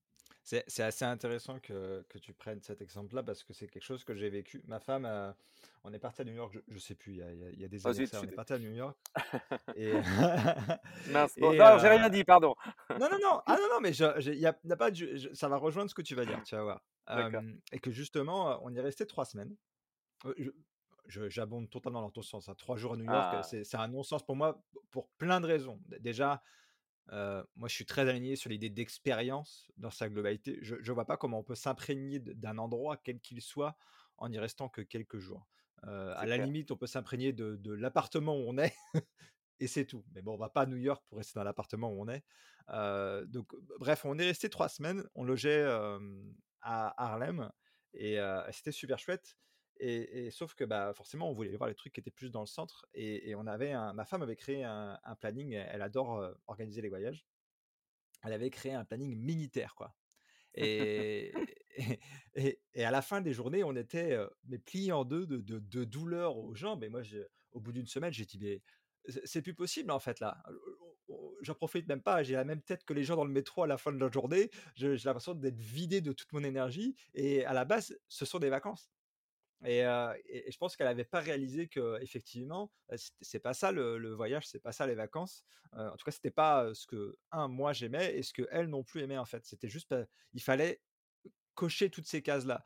[0.44, 4.14] C'est assez intéressant que, que, tu prennes cet exemple-là parce que c'est quelque chose que
[4.14, 4.62] j'ai vécu.
[4.66, 5.30] Ma femme, euh,
[5.84, 7.64] on est parti à New York, je, je sais plus, il y a, il y
[7.66, 8.96] a des années, ça, on est parti à New York.
[9.76, 9.92] Et...
[11.12, 11.78] Mince, bon, et, euh...
[11.80, 12.54] j'ai rien dit, pardon.
[12.98, 15.48] non, non, non, ah non, non, mais je, y a, y a pas de, ça
[15.48, 16.82] va rejoindre ce que tu vas dire, tu vas voir.
[17.10, 19.54] Euh, et que justement, on y est resté trois semaines.
[21.08, 22.48] Je, j'abonde totalement dans ton sens.
[22.48, 23.42] À trois jours à New York, ah.
[23.42, 25.80] c'est un non-sens pour moi pour plein de raisons.
[26.00, 26.42] Déjà,
[27.12, 30.58] euh, moi, je suis très aligné sur l'idée d'expérience dans sa globalité.
[30.62, 33.76] Je ne vois pas comment on peut s'imprégner d'un endroit, quel qu'il soit,
[34.18, 35.46] en y restant que quelques jours.
[35.86, 38.74] Euh, à la limite, on peut s'imprégner de, de l'appartement où on est,
[39.60, 40.04] et c'est tout.
[40.12, 42.24] Mais bon, on va pas à New York pour rester dans l'appartement où on est.
[42.70, 43.48] Euh, donc,
[43.78, 45.04] bref, on est resté trois semaines.
[45.14, 45.64] On logeait
[46.60, 47.50] à Harlem,
[47.94, 48.18] et
[48.50, 49.36] c'était super chouette.
[49.80, 52.46] Et, sauf que bah, forcément, on voulait voir les trucs qui étaient plus dans le
[52.46, 52.86] centre.
[52.94, 55.52] Et, on avait ma femme avait créé un, planning.
[55.52, 57.26] Elle adore organiser les voyages.
[58.24, 59.94] Elle avait créé un planning militaire, quoi.
[60.54, 61.32] Et,
[62.34, 66.36] et, à la fin des journées, on était mais pliés en deux de, de, douleur
[66.36, 66.82] aux jambes.
[66.82, 67.02] Et moi,
[67.52, 68.62] au bout d'une semaine, j'ai dit mais
[69.24, 70.42] c'est plus possible en fait là.
[71.40, 72.22] J'en profite même pas.
[72.22, 74.10] J'ai la même tête que les gens dans le métro à la fin de la
[74.10, 74.50] journée.
[74.74, 76.96] J'ai l'impression d'être vidé de toute mon énergie.
[77.14, 78.90] Et à la base, ce sont des vacances.
[79.64, 82.70] Et, je pense qu'elle n'avait pas réalisé que effectivement,
[83.20, 85.44] c'est pas ça le, voyage, c'est pas ça les vacances.
[85.72, 88.84] en tout cas, c'était pas ce que un moi j'aimais et ce que elle non
[88.84, 89.44] plus aimait en fait.
[89.44, 89.94] C'était juste,
[90.32, 90.80] il fallait
[91.54, 92.62] cocher toutes ces cases là.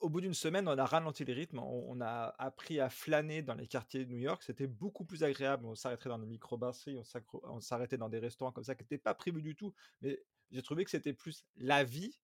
[0.00, 3.54] Au bout d'une semaine, on a ralenti le rythme, on, a appris à flâner dans
[3.54, 4.44] les quartiers de New York.
[4.44, 5.66] C'était beaucoup plus agréable.
[5.66, 7.00] On s'arrêtait dans des microbrasseries,
[7.32, 9.74] on s'arrêtait dans des restaurants comme ça qui n'étaient pas prévus du tout.
[10.00, 12.16] Mais j'ai trouvé que c'était plus la vie,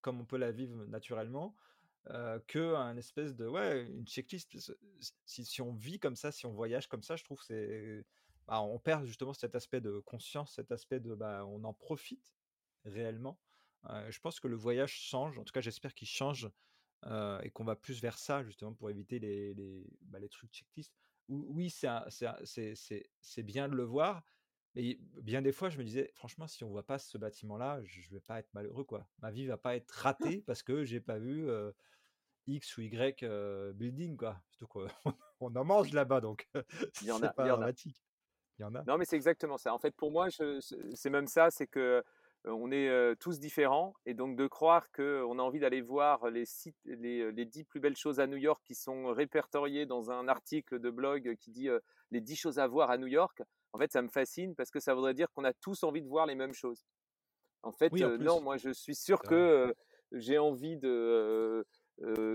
[0.00, 1.54] comme on peut la vivre naturellement,
[2.10, 4.54] euh, que un espèce de ouais une checklist
[5.24, 8.04] si, si, on vit comme ça si on voyage comme ça je trouve c'est
[8.46, 12.34] bah, on perd justement cet aspect de conscience cet aspect de bah, on en profite
[12.84, 13.40] réellement
[13.88, 16.50] euh, je pense que le voyage change en tout cas j'espère qu'il change
[17.06, 20.52] euh, et qu'on va plus vers ça justement pour éviter les, les, bah, les trucs
[20.52, 20.92] checklist
[21.28, 24.22] oui c'est bien de le voir
[24.74, 28.10] mais bien des fois, je me disais, franchement, si on voit pas ce bâtiment-là, je
[28.10, 29.06] vais pas être malheureux, quoi.
[29.20, 31.48] Ma vie va pas être ratée parce que j'ai pas vu
[32.46, 33.24] X ou Y
[33.74, 34.36] building, quoi.
[34.50, 34.86] Surtout qu'on
[35.40, 36.48] on en mange là-bas, donc
[37.02, 38.02] il y en a, pas dramatique.
[38.58, 38.82] Il y en a.
[38.84, 39.74] Non, mais c'est exactement ça.
[39.74, 42.02] En fait, pour moi, c'est même ça, c'est que
[42.46, 46.76] on est tous différents et donc de croire qu'on a envie d'aller voir les sites,
[46.84, 50.78] les, les, 10 plus belles choses à New York qui sont répertoriées dans un article
[50.78, 51.70] de blog qui dit
[52.10, 53.42] les 10 choses à voir à New York,
[53.74, 56.08] en fait, ça me fascine parce que ça voudrait dire qu'on a tous envie de
[56.08, 56.86] voir les mêmes choses.
[57.62, 59.74] En fait, non, moi je suis sûr que
[60.12, 61.66] j'ai envie de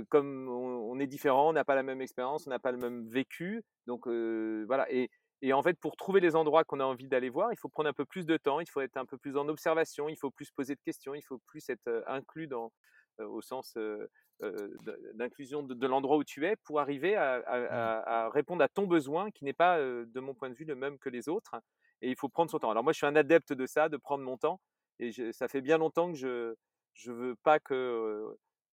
[0.09, 2.77] comme on, on, est différent, on n'a pas la même expérience, on n'a pas le
[2.77, 3.63] même vécu.
[3.87, 4.91] Donc voilà.
[4.91, 5.09] Et,
[5.41, 7.89] et en fait, pour trouver les endroits qu'on a envie d'aller voir, il faut prendre
[7.89, 10.31] un peu plus de temps, il faut être un peu plus en observation, il faut
[10.31, 12.71] plus poser de questions, il faut plus être inclus dans,
[13.19, 13.77] au sens
[15.13, 17.43] d'inclusion de, l'endroit où tu es pour arriver mmh.
[17.47, 20.97] à, répondre à ton besoin qui n'est pas, de mon point de vue, le même
[20.99, 21.55] que les autres.
[22.01, 22.71] Et il faut prendre son temps.
[22.71, 24.61] Alors moi, je suis un adepte de ça, de prendre mon temps.
[24.99, 26.55] Et ça fait bien longtemps que je
[26.93, 28.25] je veux pas que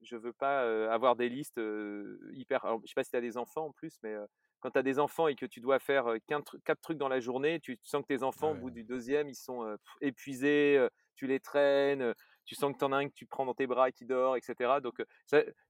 [0.06, 1.60] je veux pas avoir des listes
[2.32, 2.64] hyper.
[2.64, 4.14] Alors, je sais pas si tu as des enfants en plus, mais
[4.60, 7.60] quand tu as des enfants et que tu dois faire quatre trucs dans la journée,
[7.60, 12.14] tu sens que tes enfants, au bout du deuxième, ils sont épuisés, tu les traînes,
[12.44, 14.06] tu sens que tu en as un que tu prends dans tes bras et qui
[14.06, 14.80] dort, etc.
[14.82, 15.02] Donc,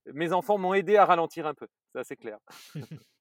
[0.05, 2.37] mes enfants m'ont aidé à ralentir un peu, ça c'est clair.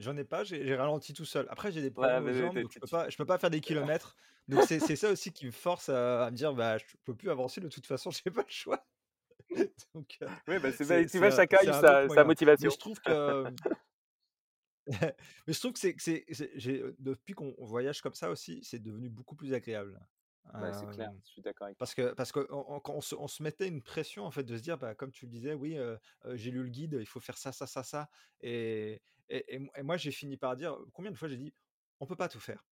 [0.00, 1.46] J'en ai pas, j'ai ralenti tout seul.
[1.50, 3.60] Après, j'ai des problèmes aux jambes, donc je peux pas, je peux pas faire des
[3.96, 4.16] kilomètres.
[4.46, 7.60] Donc c'est ça aussi qui me force à, me dire, bah, je peux plus avancer
[7.60, 8.84] de toute façon, j'ai pas le choix.
[9.94, 12.68] donc, oui, bah, tu vois, chacun a sa, sa motivation.
[12.68, 13.44] Mais je trouve que
[15.46, 16.24] Mais je trouve que c'est c'est
[16.54, 20.00] j'ai depuis qu'on voyage comme ça aussi, c'est devenu beaucoup plus agréable.
[20.54, 23.42] Ouais, c'est clair, je suis d'accord avec parce que parce que on, se, on se
[23.42, 25.76] mettait une pression en fait de se dire bah, comme tu le disais oui
[26.32, 28.08] j'ai lu le guide il faut faire ça ça ça ça
[28.40, 31.52] et et, et moi j'ai fini par dire combien de fois j'ai dit
[32.00, 32.64] on peut pas tout faire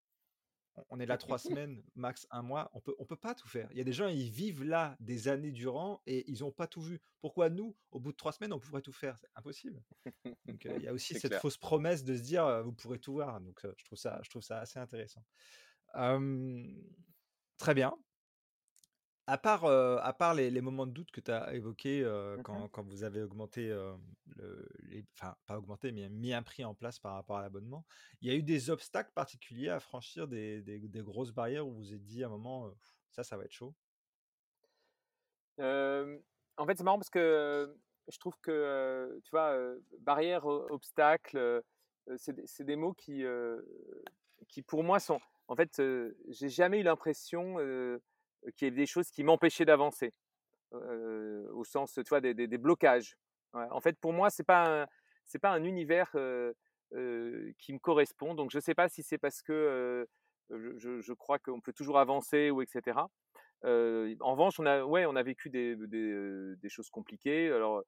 [0.90, 3.68] on est là trois semaines, max un mois, on peut, on peut pas tout faire.
[3.72, 6.66] Il y a des gens, ils vivent là des années durant et ils n'ont pas
[6.66, 7.00] tout vu.
[7.20, 9.18] Pourquoi nous, au bout de trois semaines, on pourrait tout faire?
[9.18, 9.82] C'est impossible.
[10.44, 13.40] Donc il y a aussi cette fausse promesse de se dire, vous pourrez tout voir.
[13.40, 15.24] Donc je trouve ça, je trouve ça assez intéressant.
[17.58, 17.94] très bien.
[19.28, 23.02] À part, à part les, moments de doute que tu as évoqués mmh quand, vous
[23.02, 27.42] avez augmenté, le, enfin pas augmenté, mais mis un prix en place par rapport à
[27.42, 27.84] l'abonnement,
[28.20, 31.94] il y a eu des obstacles particuliers à franchir, des, grosses barrières où vous vous
[31.94, 32.70] êtes dit à un moment,
[33.10, 33.74] ça, ça va être chaud?
[35.58, 37.76] En fait, c'est marrant parce que
[38.08, 39.56] je trouve que, tu vois,
[40.00, 41.62] barrière, obstacle,
[42.16, 43.24] c'est des mots qui,
[44.48, 45.20] qui pour moi sont...
[45.48, 45.82] En fait,
[46.28, 47.58] j'ai jamais eu l'impression
[48.56, 50.12] qu'il y ait des choses qui m'empêchaient d'avancer,
[50.72, 53.16] au sens, tu des, des, blocages.
[53.52, 54.86] En fait, pour moi, c'est pas
[55.24, 58.34] c'est pas un univers qui me correspond.
[58.34, 60.06] Donc, je sais pas si c'est parce que
[60.50, 62.98] je, je, crois qu'on peut toujours avancer ou etc.
[63.64, 67.50] en revanche, on a, ouais, on a vécu des, des choses compliquées.
[67.50, 67.82] Alors,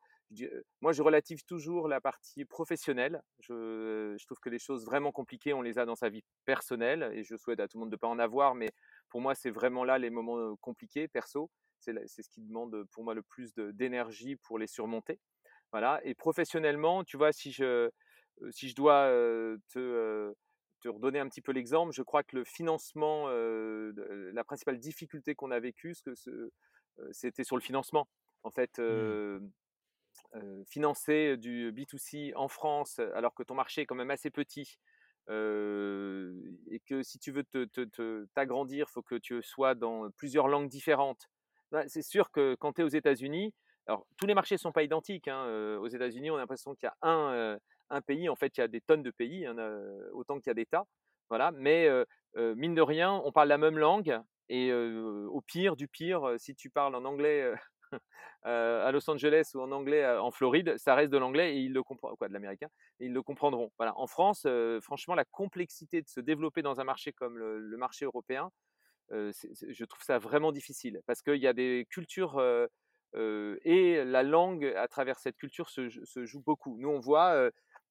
[0.81, 3.22] moi, je relative toujours la partie professionnelle.
[3.41, 7.11] Je, je, trouve que les choses vraiment compliquées, on les a dans sa vie personnelle,
[7.14, 8.70] et je souhaite à tout le monde de ne pas en avoir, mais
[9.09, 11.51] pour moi, c'est vraiment là les moments compliqués, perso.
[11.81, 15.20] C'est ce qui demande pour moi le plus d'énergie pour les surmonter.
[15.70, 16.01] Voilà.
[16.05, 17.89] Et professionnellement, tu vois, si je,
[18.51, 19.07] si je dois
[19.68, 20.35] te,
[20.81, 25.51] te redonner un petit peu l'exemple, je crois que le financement, la principale difficulté qu'on
[25.51, 25.95] a vécue,
[27.12, 28.09] c'était sur le financement.
[28.43, 29.51] En fait, mmh.
[30.66, 34.79] Financer du B2C en France, alors que ton marché est quand même assez petit,
[35.29, 37.45] et que si tu veux
[38.35, 41.29] t'agrandir, il faut que tu sois dans plusieurs langues différentes.
[41.70, 43.53] Bah, c'est sûr que quand tu es aux États-Unis,
[43.87, 45.29] alors tous les marchés ne sont pas identiques.
[45.29, 47.59] Hein, aux États-Unis, on a l'impression qu'il y a un,
[47.91, 49.57] un, pays, en fait, il y a des tonnes de pays, hein,
[50.12, 50.85] autant qu'il y a d'États.
[51.29, 51.89] Voilà, mais
[52.37, 54.18] mine de rien, on parle la même langue.
[54.51, 57.57] Et au pire du pire, si tu parles en anglais Euh,
[58.43, 61.72] à Los Angeles ou en anglais euh, en Floride, ça reste de l'anglais et ils
[61.72, 62.68] le comprendront, quoi, de l'américain,
[63.01, 63.70] ils le comprendront.
[63.78, 63.99] Voilà.
[63.99, 68.05] En France, euh, franchement, la complexité de se développer dans un marché comme le, marché
[68.05, 68.51] européen,
[69.11, 72.43] je trouve ça vraiment difficile parce qu'il y a des cultures
[73.14, 75.89] et la langue à travers cette culture se,
[76.24, 76.76] joue beaucoup.
[76.78, 77.51] Nous, on voit,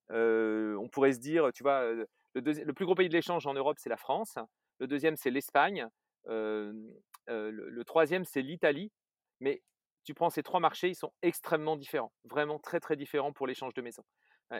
[0.10, 1.92] on pourrait se dire, tu vois,
[2.36, 4.38] le plus gros pays de l'échange en Europe, c'est la France.
[4.80, 5.88] Le deuxième, c'est l'Espagne.
[6.26, 8.92] le, troisième, c'est l'Italie.
[9.40, 9.62] Mais
[10.08, 13.74] tu prends ces trois marchés, ils sont extrêmement différents, vraiment très très différents pour l'échange
[13.74, 14.06] de maisons.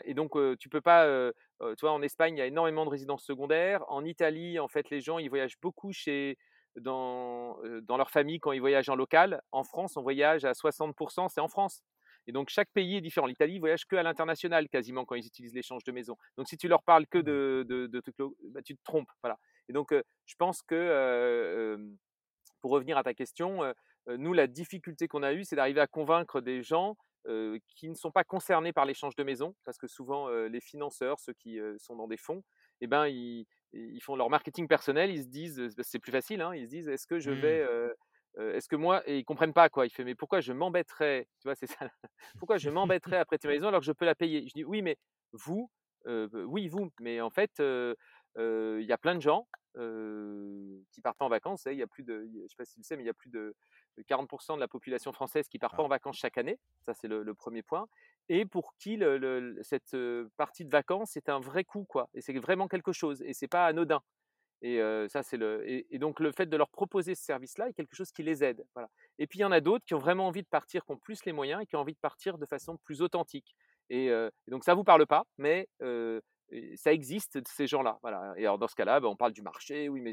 [0.04, 1.06] Et donc, tu peux pas,
[1.60, 3.82] tu vois, en Espagne, il y a énormément de résidences secondaires.
[3.88, 6.36] En Italie, en fait, les gens, ils voyagent beaucoup chez,
[6.76, 9.40] dans, dans leur famille quand ils voyagent en local.
[9.50, 11.82] En France, on voyage à 60%, c'est en France.
[12.26, 13.26] Et donc, chaque pays est différent.
[13.26, 16.18] L'Italie voyage que à l'international quasiment quand ils utilisent l'échange de maisons.
[16.36, 17.22] Donc, si tu leur parles que mmh.
[17.22, 18.16] de, de, de trucs,
[18.50, 19.10] bah, tu te trompes.
[19.22, 19.38] Voilà.
[19.70, 19.94] Et donc,
[20.26, 21.96] je pense que,
[22.60, 23.62] pour revenir à ta question,
[24.16, 26.96] nous, la difficulté qu'on a eue, c'est d'arriver à convaincre des gens
[27.76, 31.34] qui ne sont pas concernés par l'échange de maisons, parce que souvent les financeurs, ceux
[31.34, 32.42] qui sont dans des fonds,
[32.80, 33.46] eh ben, ils,
[34.00, 37.06] font leur marketing personnel, ils se disent, c'est plus facile, hein, ils se disent, est-ce
[37.06, 38.42] que je vais, mmh.
[38.54, 41.48] est-ce que moi, et ils comprennent pas quoi, il fait, mais pourquoi je m'embêterais, tu
[41.48, 41.76] vois, c'est ça,
[42.38, 44.46] pourquoi je m'embêterais à prêter ma maison alors que je peux la payer?
[44.46, 44.96] Je dis, oui, mais
[45.32, 45.70] vous,
[46.06, 47.62] oui, vous, mais en fait,
[48.38, 49.46] il y a plein de gens
[50.92, 51.64] qui partent en vacances.
[51.66, 53.10] Il y a plus de, je sais pas si tu le sais, mais il y
[53.10, 53.54] a plus de
[54.08, 55.86] 40% de la population française qui part pas Ah.
[55.86, 56.58] en vacances chaque année.
[56.86, 57.88] Ça, c'est le, le premier point.
[58.28, 59.96] Et pour qui le- le- cette
[60.36, 62.08] partie de vacances, c'est un vrai coup, quoi.
[62.14, 63.22] Et c'est vraiment quelque chose.
[63.22, 64.02] Et c'est pas anodin.
[64.62, 67.72] Et ça, c'est le et et donc le fait de leur proposer ce service-là est
[67.74, 68.90] quelque chose qui les aide, voilà.
[69.20, 70.96] Et puis il y en a d'autres qui ont vraiment envie de partir, qui ont
[70.98, 73.54] plus les moyens et qui ont envie de partir de façon plus authentique.
[73.88, 74.10] Et
[74.48, 75.68] donc ça vous parle pas, mais
[76.76, 78.34] ça existe ces gens-là, voilà.
[78.36, 80.12] Et alors dans ce cas-là, bah, on parle du marché, oui, mais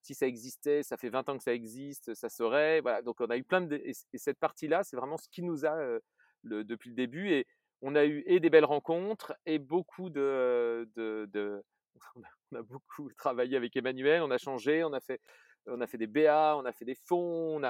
[0.00, 3.02] si ça existait, ça fait 20 ans que ça existe, ça serait, voilà.
[3.02, 5.66] Donc on a eu plein de et et cette partie-là, c'est vraiment ce qui nous
[5.66, 5.98] a,
[6.44, 7.46] depuis le début et
[7.82, 10.88] on a eu et des belles rencontres et beaucoup de
[12.52, 15.20] on a beaucoup travaillé avec Emmanuel, on a changé, on a fait,
[15.66, 17.60] on a fait des BA, on a fait des fonds,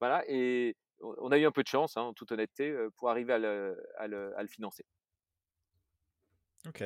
[0.00, 3.32] voilà, et on a eu un peu de chance, hein, en toute honnêteté, pour arriver
[3.32, 3.38] à
[4.08, 4.84] le financer.
[6.66, 6.84] OK,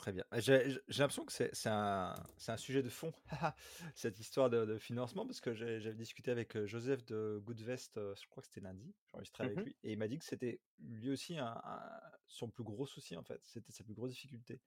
[0.00, 0.24] très bien.
[0.38, 3.12] J'ai l'impression que c'est un sujet de fond,
[3.94, 8.14] cette histoire de de financement parce que j'avais discuté avec, heu, Joseph de Goodvest, heu,
[8.20, 9.64] je crois que c'était lundi, j'ai enregistré avec Mhm.
[9.64, 13.16] lui et il m'a dit que c'était lui aussi un un son plus gros souci,
[13.16, 13.40] en fait.
[13.44, 14.62] C'était sa plus grosse difficulté.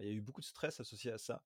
[0.00, 1.44] Il y a eu beaucoup de stress associé à ça.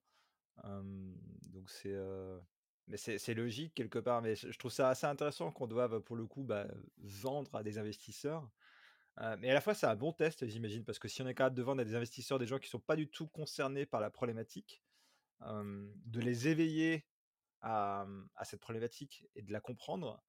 [0.65, 2.41] Donc c'est, heu,
[2.87, 6.17] mais c'est logique quelque part, mais je je trouve ça assez intéressant qu'on doive, pour
[6.17, 6.67] le coup, bah,
[6.99, 8.51] vendre à des investisseurs
[9.21, 11.35] Heu, mais à la fois, c'est un bon test, j'imagine, parce que si on est
[11.35, 14.01] capable de vendre à des investisseurs, des gens qui sont pas du tout concernés par
[14.01, 14.83] la problématique,
[15.41, 17.07] de les éveiller
[17.61, 20.23] à, mmh, à cette problématique et de la comprendre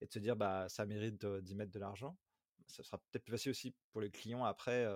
[0.00, 2.18] et de se dire: «Bah, ça mérite d'y mettre de l'argent»,
[2.66, 4.86] ça sera peut-être plus facile aussi pour les clients après,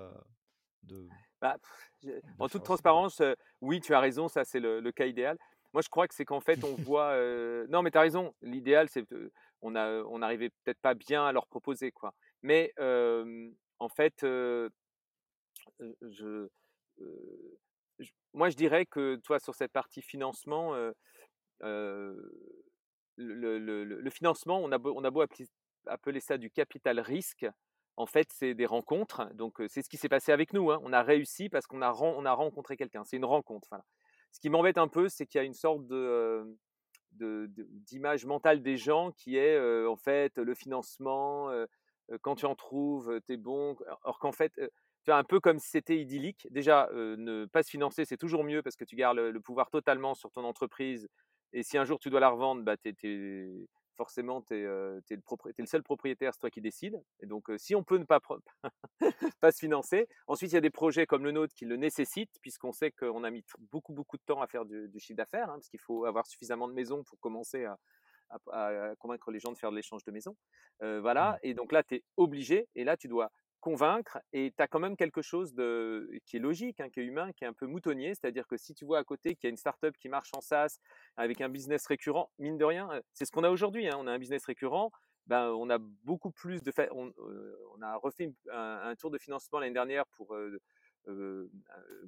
[0.83, 1.57] de Bah,
[2.03, 5.39] de en toute transparence, euh, oui, tu as raison, ça c'est le, le cas idéal.
[5.73, 7.11] Moi, je crois que c'est qu'en fait, on voit.
[7.13, 8.33] euh, Non, mais tu as raison.
[8.43, 9.31] L'idéal, c'est que
[9.61, 12.13] on a, on n'arrivait peut-être pas bien à leur proposer, quoi.
[12.43, 12.73] Mais
[13.79, 14.25] en fait,
[18.35, 20.75] moi, je dirais que toi, sur cette partie financement,
[23.17, 25.25] le, financement, on a beau,
[25.87, 27.47] appeler, ça du capital risque.
[27.97, 29.29] En fait, c'est des rencontres.
[29.35, 30.71] Donc, c'est ce qui s'est passé avec nous.
[30.71, 30.81] hein.
[30.85, 33.03] On a réussi parce qu'on a, ren- on a rencontré quelqu'un.
[33.05, 33.75] C'est une rencontre.
[34.31, 35.83] Ce qui m'embête un peu, c'est qu'il y a une sorte
[37.11, 41.51] d'image mentale des gens qui est en fait le financement,
[42.23, 43.77] quand tu en trouves, tu es bon.
[44.03, 44.53] Or qu'en fait,
[45.05, 46.47] tu un peu comme si c'était idyllique.
[46.51, 50.15] Déjà, ne pas se financer, c'est toujours mieux parce que tu gardes le, pouvoir totalement
[50.15, 51.09] sur ton entreprise.
[51.53, 55.01] Et si un jour tu dois la revendre, bah, t'es- t'es- forcément, tu es, le,
[55.07, 57.03] t'es seul propriétaire, c'est toi qui décides.
[57.21, 58.21] Et donc, si on peut ne pas,
[59.41, 60.09] pas se financer.
[60.27, 63.25] Ensuite, il y a des projets comme le nôtre qui le nécessitent, puisqu'on sait qu'on
[63.25, 65.81] a mis beaucoup, beaucoup de temps à faire du, du chiffre d'affaires, hein, parce qu'il
[65.81, 67.79] faut avoir suffisamment de maisons pour commencer à,
[68.31, 70.37] à- à convaincre les gens de faire de l'échange de maisons.
[70.83, 71.01] Euh, Mmh.
[71.03, 74.69] voilà, et donc là, tu es obligé, et là, tu dois convaincre, et tu as
[74.69, 77.53] quand même quelque chose de, qui est logique, hein, qui est humain, qui est un
[77.53, 80.09] peu moutonnier, c'est-à-dire que si tu vois à côté qu'il y a une startup qui
[80.09, 80.79] marche en SaaS
[81.17, 84.13] avec un business récurrent, mine de rien, c'est ce qu'on a aujourd'hui, hein, on a
[84.13, 84.93] un business récurrent,
[85.27, 89.11] ben, on a beaucoup plus de fait, on, euh, on a refait un, un tour
[89.11, 90.59] de financement l'année dernière pour euh,
[91.09, 91.49] euh,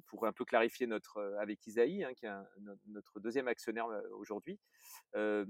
[0.07, 2.47] pour un peu clarifier notre avec Isaïe, hein, qui est un-
[2.87, 4.57] notre deuxième actionnaire aujourd'hui,
[5.15, 5.45] euh,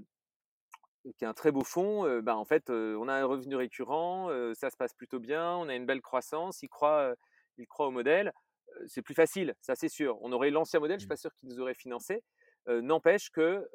[1.16, 2.06] qui est un très beau fonds.
[2.06, 5.18] euh, ben, en fait, euh, on a un revenu récurrent, euh, ça se passe plutôt
[5.20, 7.14] bien, on a une belle croissance, il croit,
[7.58, 8.32] il croit au modèle.
[8.86, 10.18] C'est plus facile, ça c'est sûr.
[10.22, 11.08] On aurait l'ancien modèle, je suis Mmh.
[11.08, 12.22] pas sûr qu'il nous aurait financé.
[12.68, 13.68] N'empêche que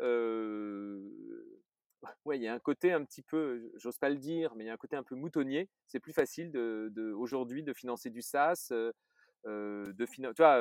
[2.26, 4.68] ouais, il y a un côté un petit peu, j'ose pas le dire, mais il
[4.68, 5.70] y a un côté un peu moutonnier.
[5.88, 8.70] C'est plus facile de, de- aujourd'hui de financer du SaaS,
[9.46, 10.60] de finan- tu vois,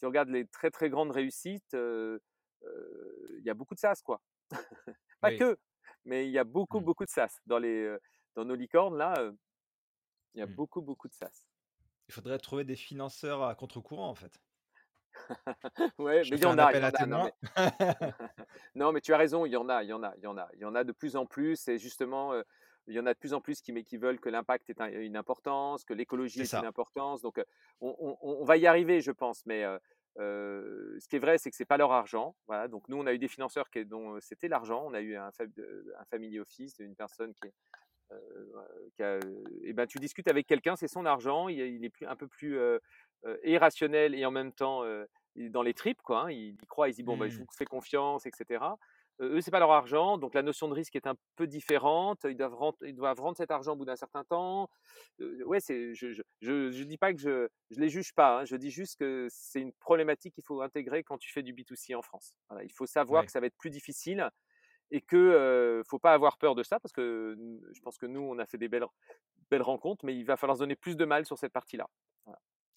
[0.00, 4.20] tu regardes les très très grandes réussites, il y a beaucoup de SaaS quoi.
[5.20, 5.38] Pas Oui.
[5.38, 5.56] que,
[6.04, 6.82] mais il y a beaucoup Mmh.
[6.82, 7.96] beaucoup de SaaS dans les
[8.36, 9.32] dans nos licornes là.
[10.34, 10.46] il y a Mmh.
[10.46, 11.46] beaucoup beaucoup de SaaS.
[12.08, 14.40] Il faudrait trouver des financeurs à contre-courant, en fait.
[15.98, 17.06] Ouais, Je mais il y en a, y en a.
[17.06, 17.32] Non mais
[18.74, 20.26] non, mais tu as raison, il y en a, il y en a, il y
[20.26, 21.68] en a, il y en a de plus en plus.
[21.68, 22.42] Et justement, euh,
[22.86, 24.80] il y en a de plus en plus qui, mais qui veulent que l'impact ait
[24.82, 27.22] un- une importance, que l'écologie ait une importance.
[27.22, 27.40] Donc,
[27.80, 29.44] on, on- on va y arriver, je pense.
[29.46, 29.78] Mais euh,
[30.16, 32.34] ce qui est vrai, c'est que c'est pas leur argent.
[32.70, 34.82] Donc, nous, on a eu des financeurs dont c'était l'argent.
[34.86, 37.48] On a eu un, un family office, une personne qui,
[39.02, 39.18] a,
[39.72, 41.48] ben, tu discutes avec quelqu'un, c'est son argent.
[41.48, 42.58] Il, est- un peu plus
[43.42, 44.82] irrationnel et en même temps
[45.36, 46.22] il est dans les tripes, quoi.
[46.24, 46.30] hein.
[46.30, 47.40] Il, il croit, il dit bon, bah, je Mmh.
[47.40, 48.78] vous fais confiance, etc.
[49.20, 52.24] Euh, eux, c'est pas leur argent, donc la notion de risque est un peu différente.
[52.28, 54.68] Ils doivent rendre, ils doivent rendre cet argent au bout d'un certain temps.
[55.20, 58.40] Euh, ouais, c'est, je, je, je, je dis pas que je, je les juge pas.
[58.40, 58.44] hein.
[58.44, 61.94] Je dis juste que c'est une problématique qu'il faut intégrer quand tu fais du B2C
[61.94, 62.34] en France.
[62.48, 63.26] Voilà, il faut savoir Ouais.
[63.26, 64.28] que ça va être plus difficile
[64.90, 67.36] et que euh, faut pas avoir peur de ça parce que
[67.72, 68.84] je pense que nous, on a fait des belles,
[69.50, 71.88] belles rencontres, mais il va falloir se donner plus de mal sur cette partie-là.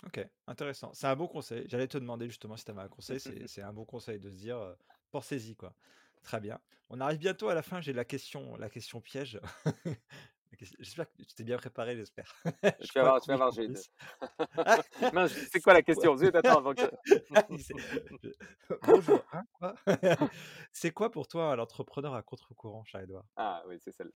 [0.06, 0.92] OK, intéressant.
[0.94, 1.66] C'est un bon conseil.
[1.68, 3.20] J'allais te demander justement si tu avais un conseil.
[3.20, 4.76] C'est c'est un bon conseil de se dire,
[5.12, 5.76] pensez-y, quoi.
[6.24, 6.60] Très bien.
[6.90, 7.82] On arrive bientôt à la fin.
[7.82, 9.40] J'ai la question la question piège.
[10.60, 12.34] J'espère que tu t'es bien préparé, j'espère.
[12.82, 13.52] Je suis Tu vas pas voir tu vas comique voir, en
[15.28, 16.16] j'ai c'est quoi la question?
[16.18, 16.88] Zut, attends avant que je
[18.82, 19.76] bonjour, hein, quoi?
[20.74, 23.26] C'est quoi pour toi un entrepreneur à contre-courant, cher Édouard?
[23.36, 24.12] Ah oui, c'est celle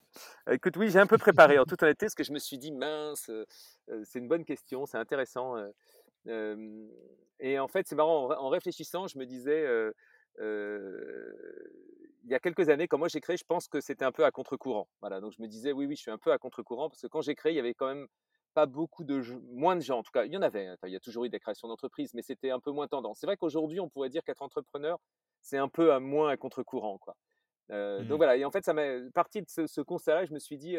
[0.51, 2.72] écoute, oui, j'ai un peu préparé en toute honnêteté, parce que je me suis dit:
[2.72, 3.47] «Mince, heu
[3.91, 5.57] heu, c'est une bonne question, c'est intéressant»,
[7.41, 9.64] et en fait, c'est marrant, en ré en réfléchissant, je me disais,
[10.41, 14.24] il y a quelques années, quand moi j'ai créé, je pense que c'était un peu
[14.24, 14.88] à contre-courant.
[15.01, 17.07] Voilà, donc je me disais: «Oui, oui, je suis un peu à contre-courant», parce que
[17.07, 18.07] quand j'ai créé, il y avait quand même
[18.55, 19.20] pas beaucoup de
[19.53, 20.24] moins de gens en tout cas.
[20.24, 22.51] Il y en avait, hein, il y a toujours eu des créations d'entreprises, mais c'était
[22.51, 23.18] un peu moins tendance.
[23.20, 24.99] C'est vrai qu'aujourd'hui, on pourrait dire qu'être entrepreneur,
[25.41, 27.14] c'est un peu à moins à contre-courant, quoi.
[27.72, 28.20] Heu, donc Mmh.
[28.20, 30.76] voilà et en fait, ça m'est parti de ce ce constat-là, je me suis dit,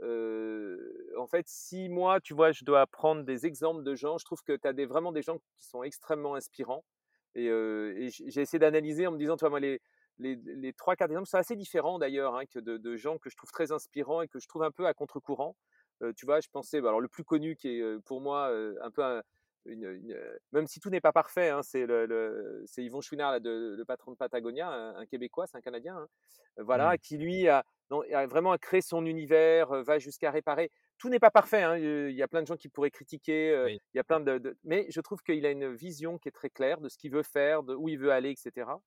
[0.00, 4.24] heu, en fait, si moi, tu vois, je dois prendre des exemples de gens, je
[4.24, 6.84] trouve que tu as des vraiment des gens qui sont extrêmement inspirants
[7.34, 9.80] et j'ai essayé d'analyser en me disant, tu vois, moi, les
[10.18, 13.50] les les 3-4 exemples sont assez différents d'ailleurs, hein, que de gens que je trouve
[13.50, 15.56] très inspirants et que je trouve un peu à contre-courant.
[16.16, 18.50] Tu vois, je pensais, bah, alors le plus connu qui est, pour moi,
[18.82, 19.22] un peu un
[19.66, 23.00] une une, heu, même si tout n'est pas parfait, hein, c'est le le c'est Yvon
[23.00, 26.08] Chouinard, là, de le patron de Patagonia, un un Québécois, c'est un Canadien, hein,
[26.72, 26.96] Mmh.
[26.96, 31.08] voilà, qui lui a non, a vraiment créé son univers, heu, va jusqu'à réparer tout
[31.08, 33.80] n'est pas parfait, hein, il y a plein de gens qui pourraient critiquer, Oui.
[33.94, 36.32] il y a plein de de mais je trouve qu'il a une vision qui est
[36.32, 38.80] très claire de ce qu'il veut faire, de où il veut aller et cetera.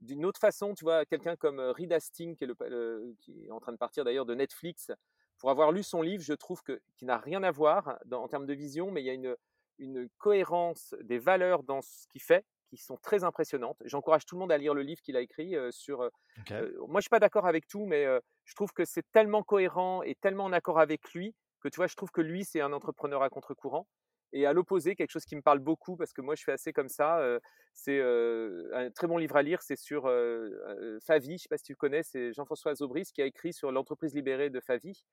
[0.00, 3.46] D'une autre façon, tu vois, quelqu'un comme, Reed Hastings qui est le pa le qui
[3.46, 4.90] est en train de partir d'ailleurs de Netflix,
[5.38, 8.28] pour avoir lu son livre, je trouve que qu'il n'a rien à voir dans en
[8.28, 9.36] termes de vision, mais il y a une
[9.80, 13.78] une cohérence des valeurs dans ce qu'il fait, qui sont très impressionnantes.
[13.84, 16.10] J'encourage tout le monde à lire le livre qu'il a écrit, heu, sur, heu
[16.40, 16.60] OK.
[16.60, 18.06] heu, moi je suis pas d'accord avec tout, mais
[18.44, 21.86] je trouve que c'est tellement cohérent et tellement en accord avec lui, que tu vois,
[21.88, 23.86] je trouve que lui, c'est un entrepreneur à contre-courant
[24.32, 26.72] et à l'opposé, quelque chose qui me parle beaucoup parce que moi je suis assez
[26.72, 27.40] comme ça, heu,
[27.74, 31.58] c'est, heu, un très bon livre à lire, c'est sur, heu, Favy, je sais pas
[31.58, 32.02] si tu le connais?
[32.02, 35.04] C'est Jean-François Zobris qui a écrit sur l'entreprise libérée de Favy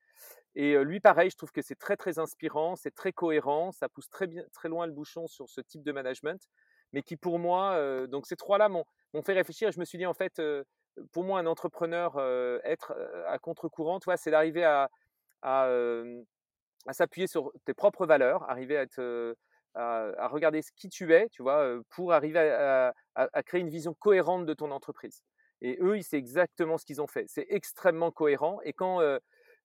[0.54, 4.08] et lui pareil, je trouve que c'est très, très inspirant, c'est très cohérent, ça pousse
[4.10, 6.40] très bien très loin le bouchon sur ce type de management,
[6.92, 8.84] mais qui pour moi, donc ces 3 là m'ont
[9.24, 10.40] fait réfléchir je me suis dit en fait,
[11.12, 12.18] pour moi un entrepreneur,
[12.64, 12.92] être,
[13.26, 14.90] à contre-courant, c'est d'arriver à
[16.86, 18.76] à s'appuyer sur tes propres valeurs, arriver
[19.74, 22.38] à regarder ce qui tu es, tu vois, pour arriver
[23.14, 25.22] à créer une vision cohérente de ton entreprise
[25.60, 27.24] et eux, ils c'est exactement ce qu'ils ont fait.
[27.26, 29.00] C'est extrêmement cohérent et quand,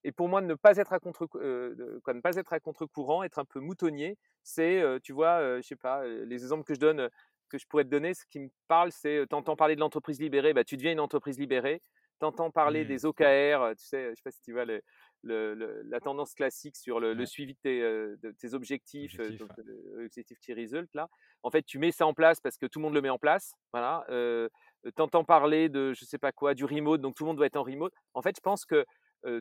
[0.04, 3.40] et pour moi, ne pas être à contre quoi ne pas être à contre-courant, être
[3.40, 7.10] un peu moutonnier, c'est, tu vois, je sais pas, les exemples que je donne,
[7.50, 9.80] que je pourrais te donner, ce qui me parle, c'est, heu, tu entends parler de
[9.80, 11.82] l'entreprise libérée, bah, tu deviens une entreprise libérée.
[12.20, 12.86] Tu entends parler Mmh.
[12.86, 14.82] des OKR, tu sais, je sais pas si tu vois le
[15.24, 19.52] le le la tendance classique sur le suivi de tes, de tes objectifs, Objectif, donc
[19.52, 20.10] ouais.
[20.42, 21.08] key result là.
[21.44, 23.18] En fait, tu mets ça en place parce que tout le monde le met en
[23.20, 24.50] place, voilà, heu,
[24.86, 27.46] tu entends parler de je sais pas quoi, du remote, donc tout le monde doit
[27.48, 27.94] être en remote.
[28.14, 28.86] En fait, je pense que,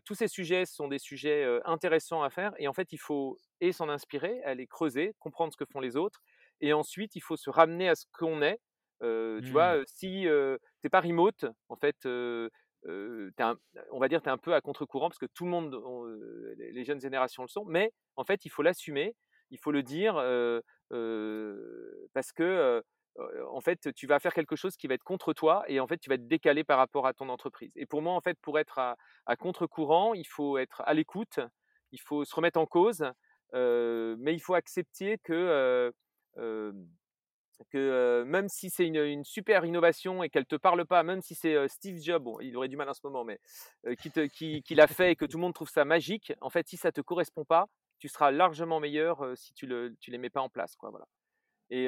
[0.05, 3.73] tous ces sujets sont des sujets, intéressants à faire et en fait, il faut et
[3.73, 6.21] s'en inspirer, aller creuser, comprendre ce que font les autres
[6.61, 8.61] et ensuite il faut se ramener à ce qu'on est.
[9.01, 9.85] Tu vois, Mmh.
[9.87, 11.97] si, tu es pas remote, en fait,
[12.87, 15.81] on va dire, tu es un peu à contre-courant parce que tout le monde,
[16.57, 19.15] les jeunes générations le sont, mais en fait, il faut l'assumer,
[19.51, 20.15] il faut le dire,
[22.13, 22.83] parce que,
[23.51, 25.99] en fait, tu vas faire quelque chose qui va être contre toi et en fait,
[25.99, 27.73] tu vas être décalé par rapport à ton entreprise.
[27.77, 31.41] Et pour moi, en fait, pour être à contre-courant, il faut être à l'écoute,
[31.93, 33.05] il faut se remettre en cause,
[33.53, 35.93] mais il faut accepter que,
[37.71, 41.35] que, même si c'est une, une super innovation et qu'elle te parle pas, même si
[41.35, 43.39] c'est, Steve Jobs, bon, il aurait du mal en ce moment, mais
[43.99, 46.51] qui te qui qui l'a fait et que tout le monde trouve ça magique, en
[46.51, 47.67] fait, si ça te correspond pas,
[47.99, 51.07] tu seras largement meilleur, si tu le tu les mets pas en place, quoi, voilà.
[51.71, 51.87] Et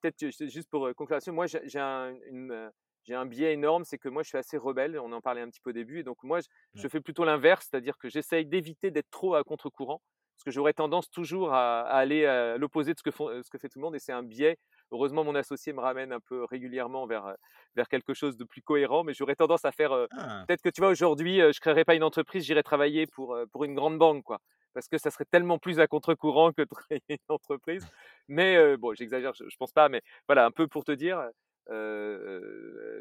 [0.00, 2.70] peut-être juste pour, conclure moi j'ai un une,
[3.04, 5.48] j'ai un biais énorme, c'est que moi je suis assez rebelle, on en parlait un
[5.50, 6.38] petit peu au début et donc moi
[6.74, 10.00] je fais plutôt l'inverse, c'est-à-dire que j'essaye d'éviter d'être trop à contre-courant,
[10.36, 13.42] parce que j'aurais tendance toujours à à aller à l'opposé de ce que font, heu,
[13.42, 14.56] ce que fait tout le monde et c'est un biais.
[14.94, 17.34] Heureusement mon associé me ramène un peu régulièrement vers,
[17.76, 20.46] vers quelque chose de plus cohérent, mais j'aurais tendance à faire, Ah!
[20.46, 23.74] peut-être que tu vois aujourd'hui, je créerais pas une entreprise, j'irais travailler pour, pour une
[23.74, 24.38] grande banque quoi,
[24.72, 27.86] parce que ça serait tellement plus à contre-courant que de créer une entreprise.
[28.28, 31.28] Mais bon, j'exagère, je je pense pas, mais voilà, un peu pour te dire,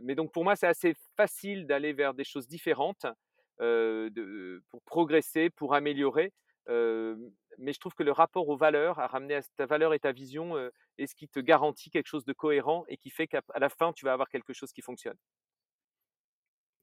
[0.01, 3.05] mais donc pour moi, c'est assez facile d'aller vers des choses différentes,
[3.59, 6.33] de pour progresser, pour améliorer,
[6.67, 10.11] mais je trouve que le rapport aux valeurs, à ramener à ta valeur et ta
[10.11, 10.57] vision,
[10.97, 13.93] est ce qui te garantit quelque chose de cohérent et qui fait qu'à la fin,
[13.93, 15.17] tu vas avoir quelque chose qui fonctionne.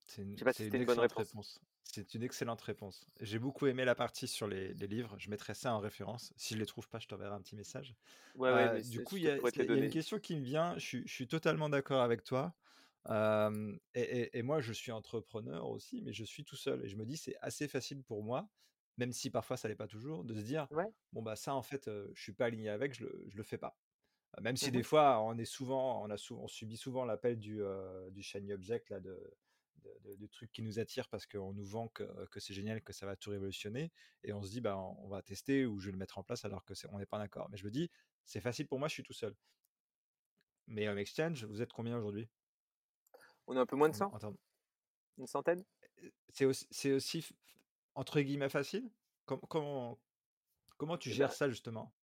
[0.07, 1.37] C'est une si bonne excellente réponse.
[1.37, 1.59] réponse.
[1.85, 3.05] C'est une excellente réponse.
[3.21, 6.33] J'ai beaucoup aimé la partie sur les les livres, je mettrai ça en référence.
[6.37, 7.95] Si je les trouve pas, je t'enverrai un petit message.
[8.35, 11.03] Ouais, ouais, du coup, il y a y une question qui me vient, je suis
[11.09, 12.55] je suis totalement d'accord avec toi.
[13.09, 16.89] Hem et et et moi, je suis entrepreneur aussi, mais je suis tout seul et
[16.89, 18.49] je me dis: «C'est assez facile pour moi»,
[19.01, 20.93] même si parfois ça l'est pas toujours, de se dire: Ouais.
[21.13, 23.43] «Bon, bah, ça, en fait, heu, je suis pas aligné avec, je le je le
[23.45, 23.79] fais pas».
[24.43, 27.39] Même si Mmh des fois, on est souvent on a souvent on subit souvent l'appel
[27.41, 27.63] du,
[28.13, 29.35] du shiny object là, de
[30.53, 33.31] qui nous attire parce qu'on nous vend que que c'est génial, que ça va tout
[33.31, 33.93] révolutionner
[34.25, 36.45] et on se dit: «Bah, on va tester ou je vais le mettre en place»,
[36.45, 37.49] alors que on n'est pas d'accord.
[37.51, 37.91] Mais je me dis:
[38.25, 39.37] «C'est facile pour moi, je suis tout seul».
[40.67, 42.31] Mais Home Exchange, vous êtes combien aujourd'hui?
[43.47, 44.15] On est un peu moins de En 100?
[44.15, 44.37] en termes
[45.19, 45.65] Une centaine?
[46.33, 47.27] C'est aussi
[47.95, 48.91] entre guillemets «facile»?
[49.27, 50.01] Com comment
[50.79, 51.95] comment tu gères ben ça justement?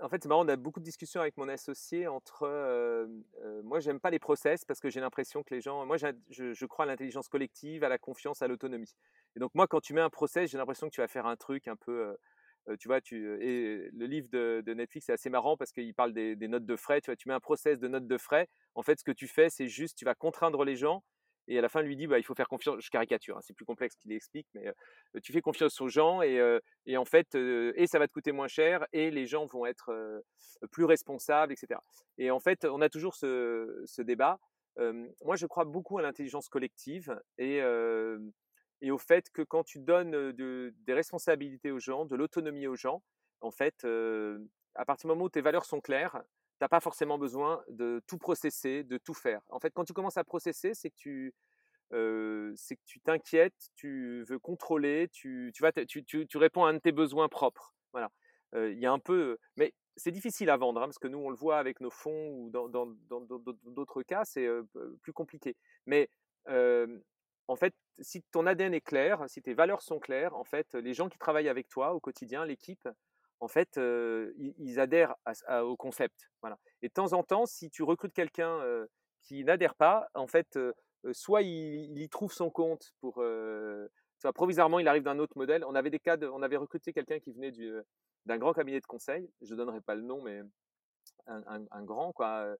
[0.00, 3.62] En fait, c'est marrant, on a beaucoup de discussions avec mon associé entre, hem, heu,
[3.62, 6.06] moi j'aime pas les process parce que j'ai l'impression que les gens moi je
[6.54, 8.94] je crois à l'intelligence collective, à la confiance, à l'autonomie
[9.34, 11.36] et donc moi quand tu mets un process, j'ai l'impression que tu vas faire un
[11.36, 12.16] truc un peu,
[12.78, 16.12] tu vois, tu, et le livre de de Netflix est assez marrant parce qu'il parle
[16.12, 17.16] des des notes de frais, tu vois?
[17.16, 19.68] Tu mets un process de notes de frais, en fait, ce que tu fais, c'est
[19.68, 21.02] juste, tu vas contraindre les gens
[21.48, 23.54] et à la fin, lui dit: «Bah, il faut faire confiance» je caricature, hein, c'est
[23.54, 27.86] plus complexe qu'il explique, mais heu, tu fais confiance aux gens et en fait, et
[27.86, 30.22] ça va te coûter moins cher et les gens vont être,
[30.70, 31.82] plus responsables et cetera
[32.18, 34.38] et en fait, on a toujours ce débat.
[34.76, 37.62] Moi, je crois beaucoup à l'intelligence collective et
[38.90, 43.02] au fait que quand tu donnes, des responsabilités aux gens, de l'autonomie aux gens,
[43.40, 43.84] en fait,
[44.74, 46.22] à partir du moment où tes valeurs sont claires,
[46.58, 49.40] tu as pas forcément besoin de tout processer, de tout faire.
[49.48, 51.34] En fait, quand tu commences à processer, c'est que tu,
[53.04, 55.52] t'inquiètes, tu veux contrôler, tu
[56.34, 57.74] réponds à un de tes besoins propres.
[57.92, 58.10] Voilà.
[58.54, 61.30] Il y a un peu, mais c'est difficile à vendre, hein, parce que nous, on
[61.30, 64.48] le voit avec nos fonds ou dans d'autres cas, c'est,
[65.02, 65.56] plus compliqué.
[65.86, 66.10] Mais
[66.46, 70.94] en fait, si ton ADN est clair, si tes valeurs sont claires, en fait, les
[70.94, 72.88] gens qui travaillent avec toi au quotidien, l'équipe,
[73.40, 75.14] en fait, ils adhèrent
[75.62, 76.30] au concept.
[76.42, 78.60] Voilà et de temps en temps, si tu recrutes quelqu'un,
[79.22, 80.58] qui n'adhère pas, en fait,
[81.12, 83.14] soit il y trouve son compte pour,
[84.22, 85.64] vois, provisoirement, il arrive d'un autre modèle.
[85.64, 87.52] On avait des cas de on avait recruté quelqu'un qui venait
[88.26, 90.42] d'un grand cabinet de conseil, je donnerai pas le nom, mais
[91.26, 92.56] un un grand quoi,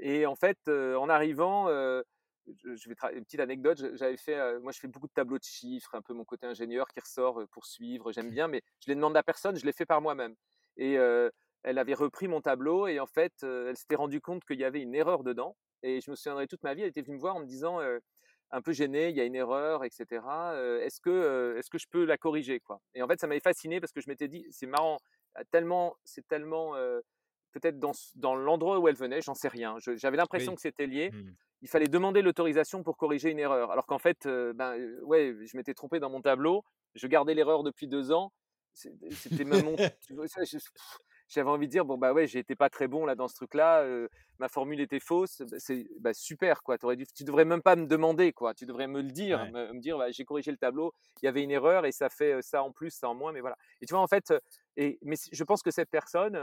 [0.00, 1.68] et en fait, en arrivant,
[2.64, 5.44] je vais une petite anecdote, j'avais fait, heu, moi je fais beaucoup de tableaux de
[5.44, 8.88] chiffres, un peu mon côté ingénieur qui ressort, heu, pour suivre, j'aime bien, mais je
[8.90, 10.34] les demande à personne, je les fais par moi-même
[10.76, 10.94] et
[11.64, 14.82] elle avait repris mon tableau et en fait, elle s'était rendue compte qu'il y avait
[14.82, 17.36] une erreur dedans et je me souviendrai toute ma vie, elle était venue me voir
[17.36, 17.80] en me disant,
[18.52, 21.78] un peu gênée: «Il y a une erreur et cetera, heu, est-ce que, est-ce que
[21.78, 24.28] je peux la corriger, quoi?» et en fait, ça m'avait fasciné parce que je m'étais
[24.28, 24.98] dit: «C'est marrant,
[25.38, 26.74] heu, tellement c'est tellement,
[27.52, 29.76] peut-être dans dans l'endroit où elle venait, j'en sais rien».
[29.96, 30.56] J'avais l'impression Oui.
[30.56, 31.12] que c'était lié.
[31.12, 31.36] Mmh.
[31.62, 33.70] Il fallait demander l'autorisation pour corriger une erreur.
[33.70, 36.62] Alors qu'en fait, ben, ouais, je m'étais trompé dans mon tableau,
[36.94, 38.32] je gardais l'erreur depuis 2 ans.
[38.72, 39.78] C'était même mon
[41.28, 43.34] j'avais envie de dire: «Bon, bah, ouais, j'ai été pas très bon là dans ce
[43.34, 43.84] truc-là,
[44.38, 45.40] ma formule était fausse».
[45.42, 48.54] Bah, c'est bah, super quoi, tu aurais dû tu devrais même pas me demander quoi,
[48.54, 49.52] tu devrais me le dire, Ouais.
[49.52, 50.92] me me dire: «Bah, j'ai corrigé le tableau,
[51.22, 53.40] il y avait une erreur et ça fait, ça en plus, ça en moins», mais
[53.40, 54.32] voilà et tu vois, en fait,
[54.76, 56.36] et mais je pense que cette personne,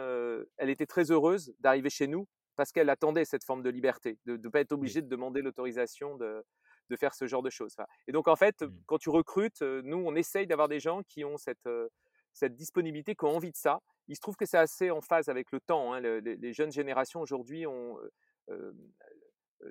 [0.57, 4.37] elle était très heureuse d'arriver chez nous parce qu'elle attendait cette forme de liberté, de
[4.37, 6.43] de pas être obligée de demander l'autorisation de
[6.89, 7.75] de faire ce genre de choses,
[8.07, 8.83] et donc en fait, Mmh.
[8.85, 11.67] quand tu recrutes, nous, on essaye d'avoir des gens qui ont cette,
[12.55, 13.79] disponibilité, qui ont envie de ça.
[14.07, 16.53] Il se trouve que c'est assez en phase avec le temps, hein, le les les
[16.53, 17.97] jeunes générations aujourd'hui ont,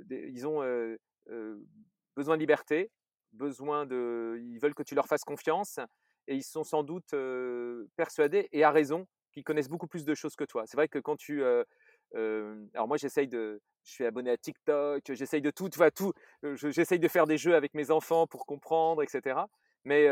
[0.04, 0.60] des ils ont,
[2.16, 2.90] besoin de liberté,
[3.32, 5.80] besoin de ils veulent que tu leur fasses confiance
[6.28, 7.14] et ils sont sans doute,
[7.96, 10.64] persuadés et à raison, qu'ils connaissent beaucoup plus de choses que toi.
[10.66, 11.42] C'est vrai que quand tu,
[12.14, 15.90] alors moi j'essaye de je suis abonné à TikTok, j'essaye de tout, tu vois?
[15.90, 16.12] Tout,
[16.54, 19.48] j'essaye de faire des jeux avec mes enfants pour comprendre et cetera
[19.84, 20.08] mais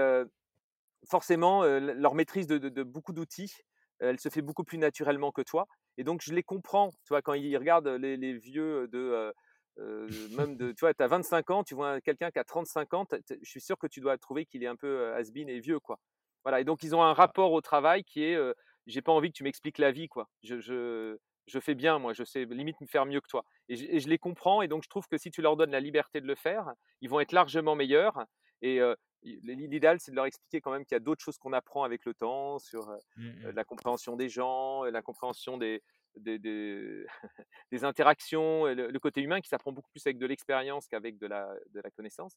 [1.09, 3.53] forcément, leur maîtrise de de de beaucoup d'outils,
[4.01, 5.66] elle se fait beaucoup plus naturellement que toi
[5.98, 7.22] et donc je les comprends, tu vois?
[7.22, 9.32] Quand ils regardent les les vieux de,
[9.78, 10.94] même de tu vois?
[10.94, 13.86] Tu as 25 ans, tu vois quelqu'un qui a 35 ans, je suis sûr que
[13.86, 15.98] tu dois trouver qu'il est un peu, has-been et vieux, quoi.
[16.44, 18.38] Voilà et donc ils ont un rapport au travail qui est,
[18.86, 20.28] «J'ai pas envie que tu m'expliques la vie, quoi.
[20.42, 21.18] Je je
[21.51, 24.01] je fais bien moi, je sais limite me faire mieux que toi» et je et
[24.01, 26.26] je les comprends et donc je trouve que si tu leur donnes la liberté de
[26.26, 28.24] le faire, ils vont être largement meilleurs
[28.62, 28.80] et
[29.22, 32.05] l'idéal, c'est de leur expliquer quand même qu'il y a d'autres choses qu'on apprend avec
[32.07, 33.55] le temps sur, Mmh heu, mh.
[33.55, 35.82] la compréhension des gens, la compréhension des
[36.16, 37.05] des des
[37.72, 41.26] des interactions le le côté humain qui s'apprend beaucoup plus avec de l'expérience qu'avec de
[41.26, 42.36] la de la connaissance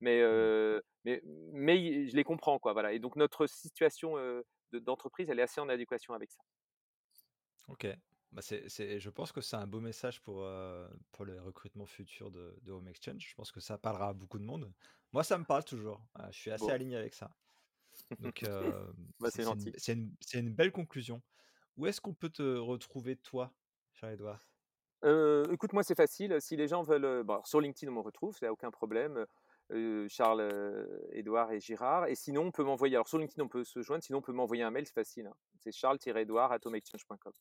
[0.00, 0.48] mais Mmh.
[1.04, 4.16] mais mais je les comprends, quoi, voilà et donc notre situation,
[4.72, 6.42] d'entreprise, elle est assez en adéquation avec ça.
[7.68, 7.96] OK.
[8.34, 12.32] Bah, c'est je pense que c'est un beau message pour, heu, pour les recrutements futurs
[12.32, 13.24] de de Home Exchange.
[13.30, 14.72] Je pense que ça parlera à beaucoup de monde.
[15.12, 16.08] Moi, ça me parle toujours.
[16.18, 16.72] Heu, je suis assez Bon.
[16.72, 17.36] aligné avec ça.
[18.18, 21.22] Donc, hem, Bah, c'est une belle conclusion.
[21.76, 23.56] Où est-ce qu'on peut te retrouver toi,
[23.94, 24.48] Charles-Édouard?
[25.02, 28.00] Heu, écoute, moi, c'est facile, si les gens veulent, bon, alors sur LinkedIn, on me
[28.00, 29.26] retrouve, il y a aucun problème,
[30.08, 33.64] Charles, heu, Édouard et Girard et sinon on peut m'envoyer alors sur LinkedIn, on peut
[33.64, 35.34] se joindre, sinon on peut m'envoyer un mail, c'est facile, hein.
[35.58, 37.32] C'est charles-édouard@homeexchange.com.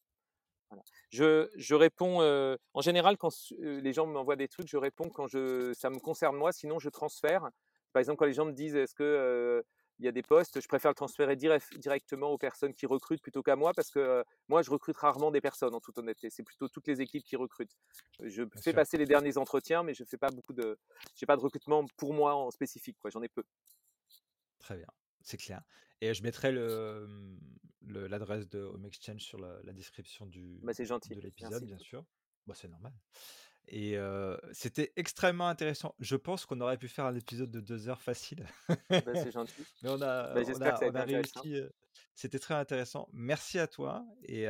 [0.69, 0.83] Voilà.
[1.11, 5.09] Je je réponds, heu, en général quand heu, les gens m'envoient des trucs, je réponds
[5.09, 7.49] quand je ça me concerne moi, sinon je transfère.
[7.93, 9.63] Par exemple, quand les gens me disent: «Est-ce que,
[9.99, 13.43] il y a des postes?» je préfère le transférer directement aux personnes qui recrutent plutôt
[13.43, 16.29] qu'à moi parce que, moi je recrute rarement des personnes en toute honnêteté.
[16.31, 17.75] C'est plutôt toutes les équipes qui recrutent.
[18.19, 18.79] Je Bien fais sûr.
[18.79, 20.77] passer les derniers entretiens, mais je fais pas beaucoup de
[21.15, 23.43] j'ai pas de recrutement pour moi en spécifique quoi, j'en ai peu.
[24.59, 24.87] Très bien,
[25.21, 25.63] c'est clair
[26.01, 30.59] et je mettrai le, mmh, le l'adresse de Home Exchange sur la la description du
[30.63, 32.05] Bah, gentil, de l'épisode, bien sûr.
[32.47, 32.93] Bah, c'est normal
[33.67, 33.97] et
[34.51, 35.95] c'était extrêmement intéressant.
[35.99, 38.45] Je pense qu'on aurait pu faire un épisode de 2 heures facile.
[38.67, 39.53] Bah, c'est gentil.
[39.83, 41.61] Mais on a Bah, on que a on réussi,
[42.13, 43.07] c'était très intéressant.
[43.13, 44.45] Merci à toi et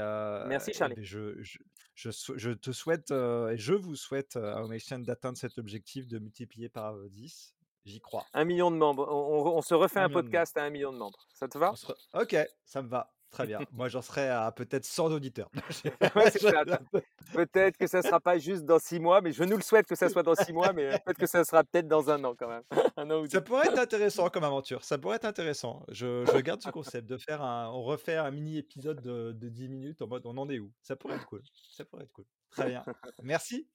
[0.47, 0.95] Merci Charlie.
[0.95, 1.59] beh, je je
[1.95, 6.69] je te souhaite, et je vous souhaite, à Home Exchange d'atteindre cet objectif de multiplier
[6.69, 7.55] par, heu, 10.
[7.85, 8.25] J'y crois.
[8.33, 9.07] 1 000 000 de membres.
[9.09, 10.31] On on on se refait un 1 000 000 de membres.
[10.31, 11.27] podcast à 1 000 000 de membres.
[11.33, 11.71] Ça te va?
[11.71, 13.59] Re OK, ça me va, très bien.
[13.73, 15.49] Moi, j'en serai à peut-être 100 auditeurs.
[16.15, 16.31] Ouais,
[17.33, 19.95] Peut-être que ça sera pas juste dans 6 mois, mais je nous le souhaite que
[19.95, 22.47] ça soit dans 6 mois, mais peut-être que ça sera peut-être dans 1 an quand
[22.47, 22.61] même.
[22.97, 23.43] 1 an ou Ça 2.
[23.43, 25.83] pourrait être intéressant comme aventure, ça pourrait être intéressant.
[25.89, 29.49] Je je garde ce concept de faire un on refait un mini épisode de de
[29.49, 32.11] 10 minutes en mode: «On en est où?» ça pourrait être cool, ça pourrait être
[32.13, 32.25] cool.
[32.51, 32.83] Très bien,
[33.23, 33.67] merci.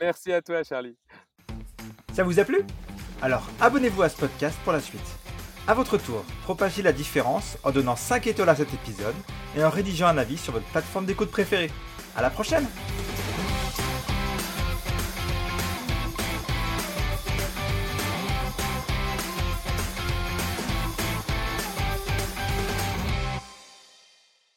[0.00, 0.96] Merci à toi Charlie.
[2.12, 2.62] Ça vous a plu?
[3.22, 5.29] Alors abonnez-vous à ce podcast pour la suite.
[5.70, 9.14] À votre tour, propagez la différence en donnant 5 étoiles à cet épisode
[9.56, 11.70] et en rédigeant un avis sur votre plateforme d'écoute préférée.
[12.16, 12.66] À la prochaine!